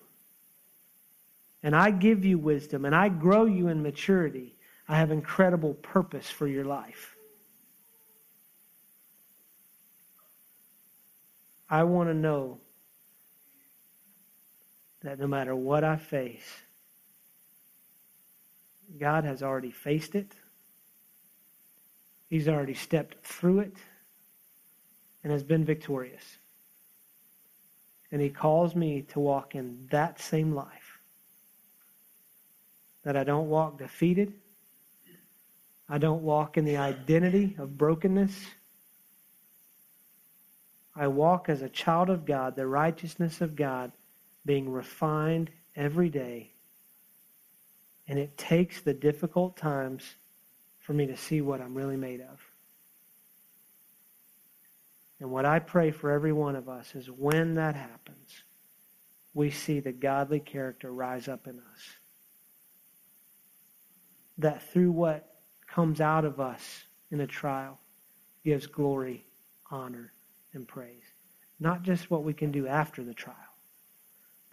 and 1.61 1.75
I 1.75 1.91
give 1.91 2.23
you 2.25 2.39
wisdom, 2.39 2.85
and 2.85 2.95
I 2.95 3.09
grow 3.09 3.45
you 3.45 3.67
in 3.67 3.83
maturity, 3.83 4.55
I 4.87 4.97
have 4.97 5.11
incredible 5.11 5.73
purpose 5.75 6.29
for 6.29 6.47
your 6.47 6.65
life. 6.65 7.16
I 11.69 11.83
want 11.83 12.09
to 12.09 12.13
know 12.13 12.59
that 15.03 15.19
no 15.19 15.27
matter 15.27 15.55
what 15.55 15.83
I 15.83 15.97
face, 15.97 16.61
God 18.97 19.25
has 19.25 19.43
already 19.43 19.71
faced 19.71 20.15
it. 20.15 20.31
He's 22.29 22.47
already 22.47 22.73
stepped 22.73 23.25
through 23.25 23.59
it 23.59 23.73
and 25.23 25.31
has 25.31 25.43
been 25.43 25.65
victorious. 25.65 26.23
And 28.11 28.21
He 28.21 28.29
calls 28.29 28.75
me 28.75 29.01
to 29.09 29.19
walk 29.19 29.55
in 29.55 29.87
that 29.91 30.21
same 30.21 30.53
life. 30.53 30.99
That 33.03 33.17
I 33.17 33.23
don't 33.23 33.49
walk 33.49 33.77
defeated. 33.77 34.33
I 35.89 35.97
don't 35.97 36.23
walk 36.23 36.57
in 36.57 36.65
the 36.65 36.77
identity 36.77 37.55
of 37.57 37.77
brokenness. 37.77 38.33
I 40.97 41.07
walk 41.07 41.47
as 41.47 41.61
a 41.61 41.69
child 41.69 42.09
of 42.09 42.25
God, 42.25 42.55
the 42.55 42.65
righteousness 42.65 43.39
of 43.41 43.55
God 43.55 43.91
being 44.45 44.67
refined 44.67 45.51
every 45.75 46.09
day. 46.09 46.51
And 48.07 48.17
it 48.17 48.35
takes 48.35 48.81
the 48.81 48.93
difficult 48.93 49.57
times 49.57 50.03
for 50.79 50.93
me 50.93 51.05
to 51.05 51.15
see 51.15 51.41
what 51.41 51.61
I'm 51.61 51.75
really 51.75 51.97
made 51.97 52.21
of. 52.21 52.41
And 55.19 55.29
what 55.29 55.45
I 55.45 55.59
pray 55.59 55.91
for 55.91 56.09
every 56.11 56.33
one 56.33 56.55
of 56.55 56.67
us 56.67 56.95
is 56.95 57.11
when 57.11 57.55
that 57.55 57.75
happens, 57.75 58.43
we 59.33 59.51
see 59.51 59.79
the 59.79 59.91
godly 59.91 60.39
character 60.39 60.91
rise 60.91 61.27
up 61.27 61.45
in 61.47 61.59
us. 61.59 61.81
That 64.39 64.71
through 64.71 64.91
what 64.91 65.27
comes 65.67 66.01
out 66.01 66.25
of 66.25 66.39
us 66.39 66.85
in 67.11 67.19
a 67.19 67.27
trial 67.27 67.79
gives 68.43 68.65
glory, 68.65 69.25
honor, 69.69 70.13
and 70.53 70.67
praise. 70.67 71.03
Not 71.59 71.83
just 71.83 72.11
what 72.11 72.23
we 72.23 72.33
can 72.33 72.51
do 72.51 72.67
after 72.67 73.03
the 73.03 73.13
trial, 73.13 73.35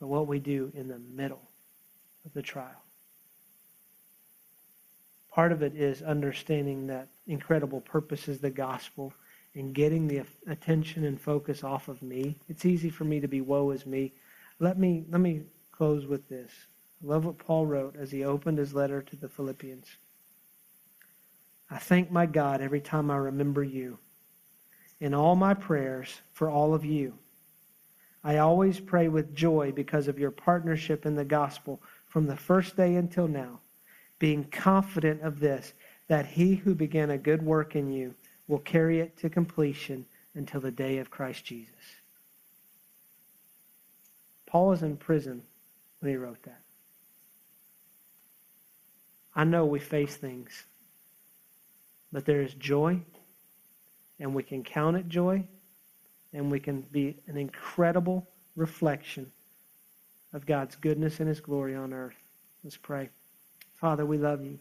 but 0.01 0.07
what 0.07 0.27
we 0.27 0.39
do 0.39 0.73
in 0.75 0.89
the 0.89 0.99
middle 0.99 1.43
of 2.25 2.33
the 2.33 2.43
trial. 2.43 2.83
Part 5.31 5.53
of 5.53 5.63
it 5.63 5.75
is 5.75 6.01
understanding 6.01 6.87
that 6.87 7.09
incredible 7.27 7.81
purpose 7.81 8.29
is 8.29 8.39
the 8.39 8.51
gospel 8.51 9.13
and 9.55 9.75
getting 9.75 10.07
the 10.07 10.23
attention 10.47 11.05
and 11.05 11.21
focus 11.21 11.65
off 11.65 11.89
of 11.89 12.03
me. 12.03 12.37
It's 12.49 12.65
easy 12.65 12.89
for 12.89 13.05
me 13.05 13.21
to 13.21 13.29
be 13.29 13.41
woe 13.41 13.71
is 13.71 13.87
me. 13.87 14.13
Let 14.61 14.79
me 14.79 15.05
let 15.11 15.21
me 15.21 15.43
close 15.73 16.07
with 16.07 16.29
this. 16.29 16.51
I 17.03 17.07
love 17.09 17.25
what 17.25 17.39
Paul 17.39 17.67
wrote 17.67 17.97
as 17.97 18.11
he 18.11 18.25
opened 18.25 18.59
his 18.59 18.75
letter 18.75 19.03
to 19.03 19.17
the 19.17 19.29
Philippians. 19.29 19.87
I 21.71 21.79
thank 21.79 22.11
my 22.11 22.27
God 22.27 22.61
every 22.61 22.81
time 22.81 23.11
I 23.11 23.17
remember 23.17 23.65
you. 23.65 23.99
In 25.01 25.15
all 25.15 25.37
my 25.37 25.55
prayers 25.55 26.21
for 26.33 26.49
all 26.49 26.75
of 26.75 26.85
you, 26.85 27.15
I 28.23 28.39
always 28.39 28.81
pray 28.81 29.09
with 29.09 29.35
joy 29.35 29.73
because 29.73 30.09
of 30.09 30.19
your 30.19 30.31
partnership 30.31 31.05
in 31.05 31.15
the 31.15 31.25
gospel 31.25 31.83
from 32.07 32.27
the 32.27 32.37
first 32.37 32.77
day 32.77 32.97
until 32.97 33.29
now 33.29 33.61
being 34.19 34.45
confident 34.45 35.21
of 35.23 35.41
this, 35.41 35.75
that 36.09 36.25
he 36.25 36.55
who 36.55 36.75
began 36.75 37.11
a 37.11 37.19
good 37.19 37.43
work 37.43 37.77
in 37.77 37.93
you 37.93 38.15
will 38.49 38.59
carry 38.61 39.01
it 39.01 39.17
to 39.19 39.29
completion 39.29 40.07
until 40.35 40.61
the 40.61 40.71
day 40.71 40.99
of 40.99 41.11
Christ 41.11 41.45
Jesus. 41.45 41.75
Paul 44.47 44.69
was 44.69 44.83
in 44.83 44.97
prison 44.97 45.43
when 46.01 46.11
he 46.11 46.17
wrote 46.17 46.43
that. 46.45 46.61
I 49.35 49.45
know 49.45 49.67
we 49.67 49.81
face 49.81 50.17
things, 50.17 50.65
but 52.13 52.25
there 52.25 52.41
is 52.41 52.55
joy, 52.55 53.01
and 54.19 54.35
we 54.35 54.43
can 54.43 54.62
count 54.62 54.97
it 54.97 55.09
joy, 55.09 55.45
and 56.33 56.51
we 56.51 56.61
can 56.61 56.81
be 56.81 57.17
an 57.27 57.37
incredible 57.37 58.29
reflection 58.57 59.31
of 60.33 60.47
God's 60.47 60.77
goodness 60.77 61.21
and 61.21 61.29
His 61.29 61.41
glory 61.41 61.75
on 61.75 61.93
earth. 61.93 62.17
Let's 62.62 62.77
pray. 62.77 63.11
Father, 63.75 64.07
we 64.07 64.19
love 64.19 64.45
you. 64.45 64.59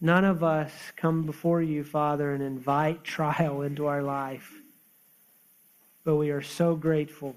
None 0.00 0.24
of 0.24 0.44
us 0.44 0.72
come 0.96 1.26
before 1.26 1.60
you, 1.60 1.82
Father, 1.82 2.32
and 2.32 2.42
invite 2.42 3.04
trial 3.04 3.62
into 3.62 3.86
our 3.86 4.02
life. 4.02 4.52
But 6.04 6.16
we 6.16 6.30
are 6.30 6.42
so 6.42 6.76
grateful 6.76 7.36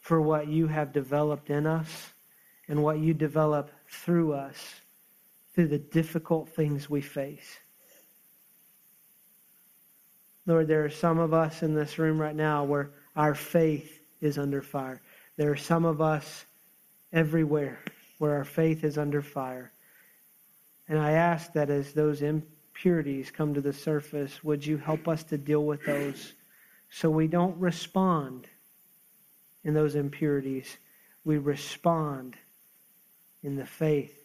for 0.00 0.20
what 0.20 0.48
you 0.48 0.66
have 0.66 0.92
developed 0.92 1.50
in 1.50 1.66
us 1.66 2.12
and 2.68 2.82
what 2.82 2.98
you 2.98 3.14
develop 3.14 3.70
through 3.88 4.32
us 4.32 4.56
through 5.54 5.68
the 5.68 5.78
difficult 5.78 6.48
things 6.50 6.90
we 6.90 7.00
face. 7.00 7.58
Lord, 10.46 10.68
there 10.68 10.84
are 10.84 10.90
some 10.90 11.18
of 11.18 11.32
us 11.32 11.62
in 11.62 11.74
this 11.74 11.98
room 11.98 12.20
right 12.20 12.34
now 12.34 12.64
where 12.64 12.90
our 13.16 13.34
faith 13.34 14.00
is 14.20 14.36
under 14.36 14.60
fire. 14.60 15.00
There 15.36 15.50
are 15.50 15.56
some 15.56 15.84
of 15.84 16.00
us 16.00 16.44
everywhere 17.12 17.78
where 18.18 18.36
our 18.36 18.44
faith 18.44 18.84
is 18.84 18.98
under 18.98 19.22
fire. 19.22 19.72
And 20.88 20.98
I 20.98 21.12
ask 21.12 21.52
that 21.54 21.70
as 21.70 21.92
those 21.92 22.20
impurities 22.20 23.30
come 23.30 23.54
to 23.54 23.60
the 23.60 23.72
surface, 23.72 24.44
would 24.44 24.66
you 24.66 24.76
help 24.76 25.08
us 25.08 25.22
to 25.24 25.38
deal 25.38 25.64
with 25.64 25.84
those 25.84 26.32
so 26.90 27.08
we 27.08 27.26
don't 27.26 27.58
respond 27.58 28.46
in 29.62 29.72
those 29.72 29.94
impurities? 29.94 30.76
We 31.24 31.38
respond 31.38 32.36
in 33.42 33.56
the 33.56 33.66
faith, 33.66 34.23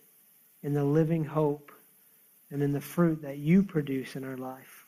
in 0.64 0.74
the 0.74 0.84
living 0.84 1.26
hope, 1.26 1.72
and 2.52 2.64
in 2.64 2.72
the 2.72 2.82
fruit 2.82 3.22
that 3.22 3.38
you 3.38 3.64
produce 3.64 4.16
in 4.16 4.24
our 4.24 4.38
life. 4.38 4.86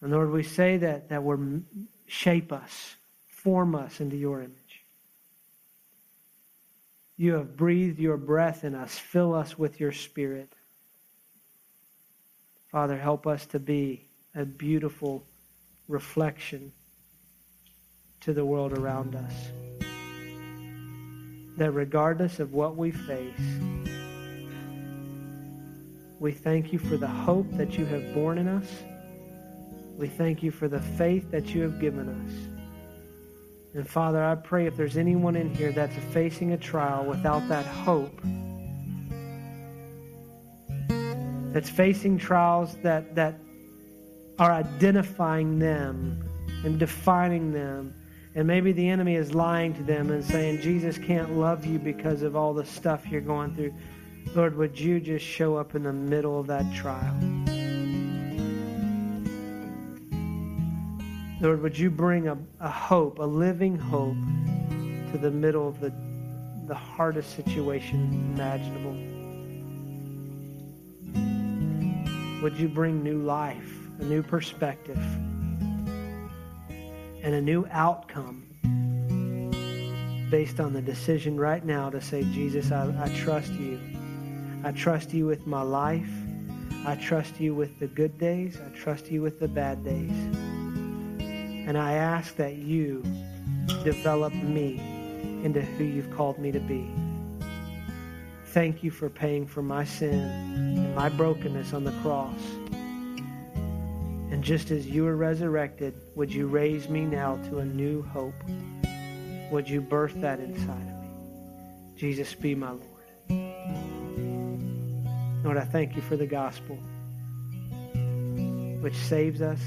And 0.00 0.10
Lord, 0.10 0.30
we 0.30 0.42
say 0.42 0.78
that, 0.78 1.10
that 1.10 1.22
we're 1.22 1.38
shape 2.08 2.52
us 2.52 2.96
form 3.42 3.74
us 3.74 4.00
into 4.00 4.16
your 4.16 4.40
image. 4.40 4.84
You 7.16 7.34
have 7.34 7.56
breathed 7.56 7.98
your 7.98 8.16
breath 8.16 8.64
in 8.64 8.74
us. 8.74 8.96
Fill 8.96 9.34
us 9.34 9.58
with 9.58 9.80
your 9.80 9.92
spirit. 9.92 10.52
Father, 12.70 12.96
help 12.96 13.26
us 13.26 13.44
to 13.46 13.58
be 13.58 14.06
a 14.34 14.44
beautiful 14.44 15.24
reflection 15.88 16.72
to 18.20 18.32
the 18.32 18.44
world 18.44 18.78
around 18.78 19.14
us. 19.16 19.71
That 21.58 21.70
regardless 21.72 22.40
of 22.40 22.52
what 22.52 22.76
we 22.76 22.90
face, 22.90 23.34
we 26.18 26.32
thank 26.32 26.72
you 26.72 26.78
for 26.78 26.96
the 26.96 27.08
hope 27.08 27.50
that 27.52 27.76
you 27.76 27.84
have 27.86 28.14
born 28.14 28.38
in 28.38 28.48
us. 28.48 28.66
We 29.98 30.08
thank 30.08 30.42
you 30.42 30.50
for 30.50 30.68
the 30.68 30.80
faith 30.80 31.30
that 31.30 31.54
you 31.54 31.62
have 31.62 31.80
given 31.80 32.08
us. 32.08 32.52
And 33.74 33.88
Father, 33.88 34.22
I 34.22 34.34
pray 34.34 34.66
if 34.66 34.76
there's 34.76 34.96
anyone 34.96 35.34
in 35.34 35.54
here 35.54 35.72
that's 35.72 35.96
facing 36.12 36.52
a 36.52 36.56
trial 36.56 37.04
without 37.04 37.48
that 37.48 37.66
hope, 37.66 38.20
that's 41.52 41.70
facing 41.70 42.18
trials 42.18 42.76
that, 42.82 43.14
that 43.14 43.38
are 44.38 44.52
identifying 44.52 45.58
them 45.58 46.28
and 46.64 46.78
defining 46.78 47.52
them, 47.52 47.94
and 48.34 48.46
maybe 48.46 48.72
the 48.72 48.88
enemy 48.88 49.16
is 49.16 49.34
lying 49.34 49.74
to 49.74 49.82
them 49.82 50.10
and 50.10 50.24
saying, 50.24 50.60
Jesus 50.60 50.96
can't 50.96 51.36
love 51.36 51.66
you 51.66 51.78
because 51.78 52.22
of 52.22 52.34
all 52.34 52.54
the 52.54 52.64
stuff 52.64 53.06
you're 53.06 53.20
going 53.20 53.54
through. 53.54 53.74
Lord, 54.34 54.56
would 54.56 54.78
you 54.78 55.00
just 55.00 55.24
show 55.24 55.56
up 55.56 55.74
in 55.74 55.82
the 55.82 55.92
middle 55.92 56.40
of 56.40 56.46
that 56.46 56.64
trial? 56.74 57.14
Lord, 61.40 61.60
would 61.60 61.76
you 61.76 61.90
bring 61.90 62.28
a, 62.28 62.38
a 62.60 62.70
hope, 62.70 63.18
a 63.18 63.24
living 63.24 63.76
hope, 63.76 64.16
to 65.10 65.18
the 65.18 65.30
middle 65.30 65.68
of 65.68 65.80
the, 65.80 65.92
the 66.66 66.74
hardest 66.74 67.36
situation 67.36 68.32
imaginable? 68.34 68.92
Would 72.42 72.56
you 72.56 72.68
bring 72.68 73.02
new 73.02 73.18
life, 73.18 73.72
a 73.98 74.04
new 74.04 74.22
perspective, 74.22 74.98
and 77.22 77.34
a 77.34 77.40
new 77.40 77.66
outcome 77.70 78.44
based 80.30 80.60
on 80.60 80.72
the 80.72 80.82
decision 80.82 81.38
right 81.38 81.64
now 81.64 81.90
to 81.90 82.00
say, 82.00 82.22
Jesus, 82.24 82.72
I, 82.72 82.92
I 83.02 83.08
trust 83.14 83.52
you. 83.52 83.78
I 84.64 84.72
trust 84.72 85.12
you 85.12 85.26
with 85.26 85.46
my 85.46 85.62
life. 85.62 86.10
I 86.84 86.96
trust 86.96 87.38
you 87.38 87.54
with 87.54 87.78
the 87.78 87.86
good 87.86 88.18
days. 88.18 88.58
I 88.60 88.76
trust 88.76 89.10
you 89.10 89.22
with 89.22 89.38
the 89.38 89.48
bad 89.48 89.84
days. 89.84 90.10
And 91.68 91.78
I 91.78 91.92
ask 91.92 92.34
that 92.36 92.56
you 92.56 93.02
develop 93.84 94.32
me 94.34 94.78
into 95.44 95.60
who 95.60 95.84
you've 95.84 96.10
called 96.10 96.38
me 96.38 96.50
to 96.50 96.60
be. 96.60 96.90
Thank 98.46 98.82
you 98.82 98.90
for 98.90 99.08
paying 99.08 99.46
for 99.46 99.62
my 99.62 99.84
sin 99.84 100.18
and 100.18 100.94
my 100.94 101.08
brokenness 101.08 101.72
on 101.72 101.84
the 101.84 101.92
cross. 102.02 102.40
Just 104.42 104.72
as 104.72 104.88
you 104.88 105.04
were 105.04 105.14
resurrected, 105.14 105.94
would 106.16 106.34
you 106.34 106.48
raise 106.48 106.88
me 106.88 107.02
now 107.02 107.36
to 107.48 107.58
a 107.58 107.64
new 107.64 108.02
hope? 108.02 108.34
Would 109.52 109.68
you 109.68 109.80
birth 109.80 110.20
that 110.20 110.40
inside 110.40 110.82
of 110.82 111.00
me? 111.00 111.08
Jesus, 111.96 112.34
be 112.34 112.56
my 112.56 112.70
Lord. 112.70 112.82
Lord, 115.44 115.56
I 115.56 115.64
thank 115.64 115.94
you 115.94 116.02
for 116.02 116.16
the 116.16 116.26
gospel, 116.26 116.74
which 118.80 118.96
saves 118.96 119.40
us 119.40 119.60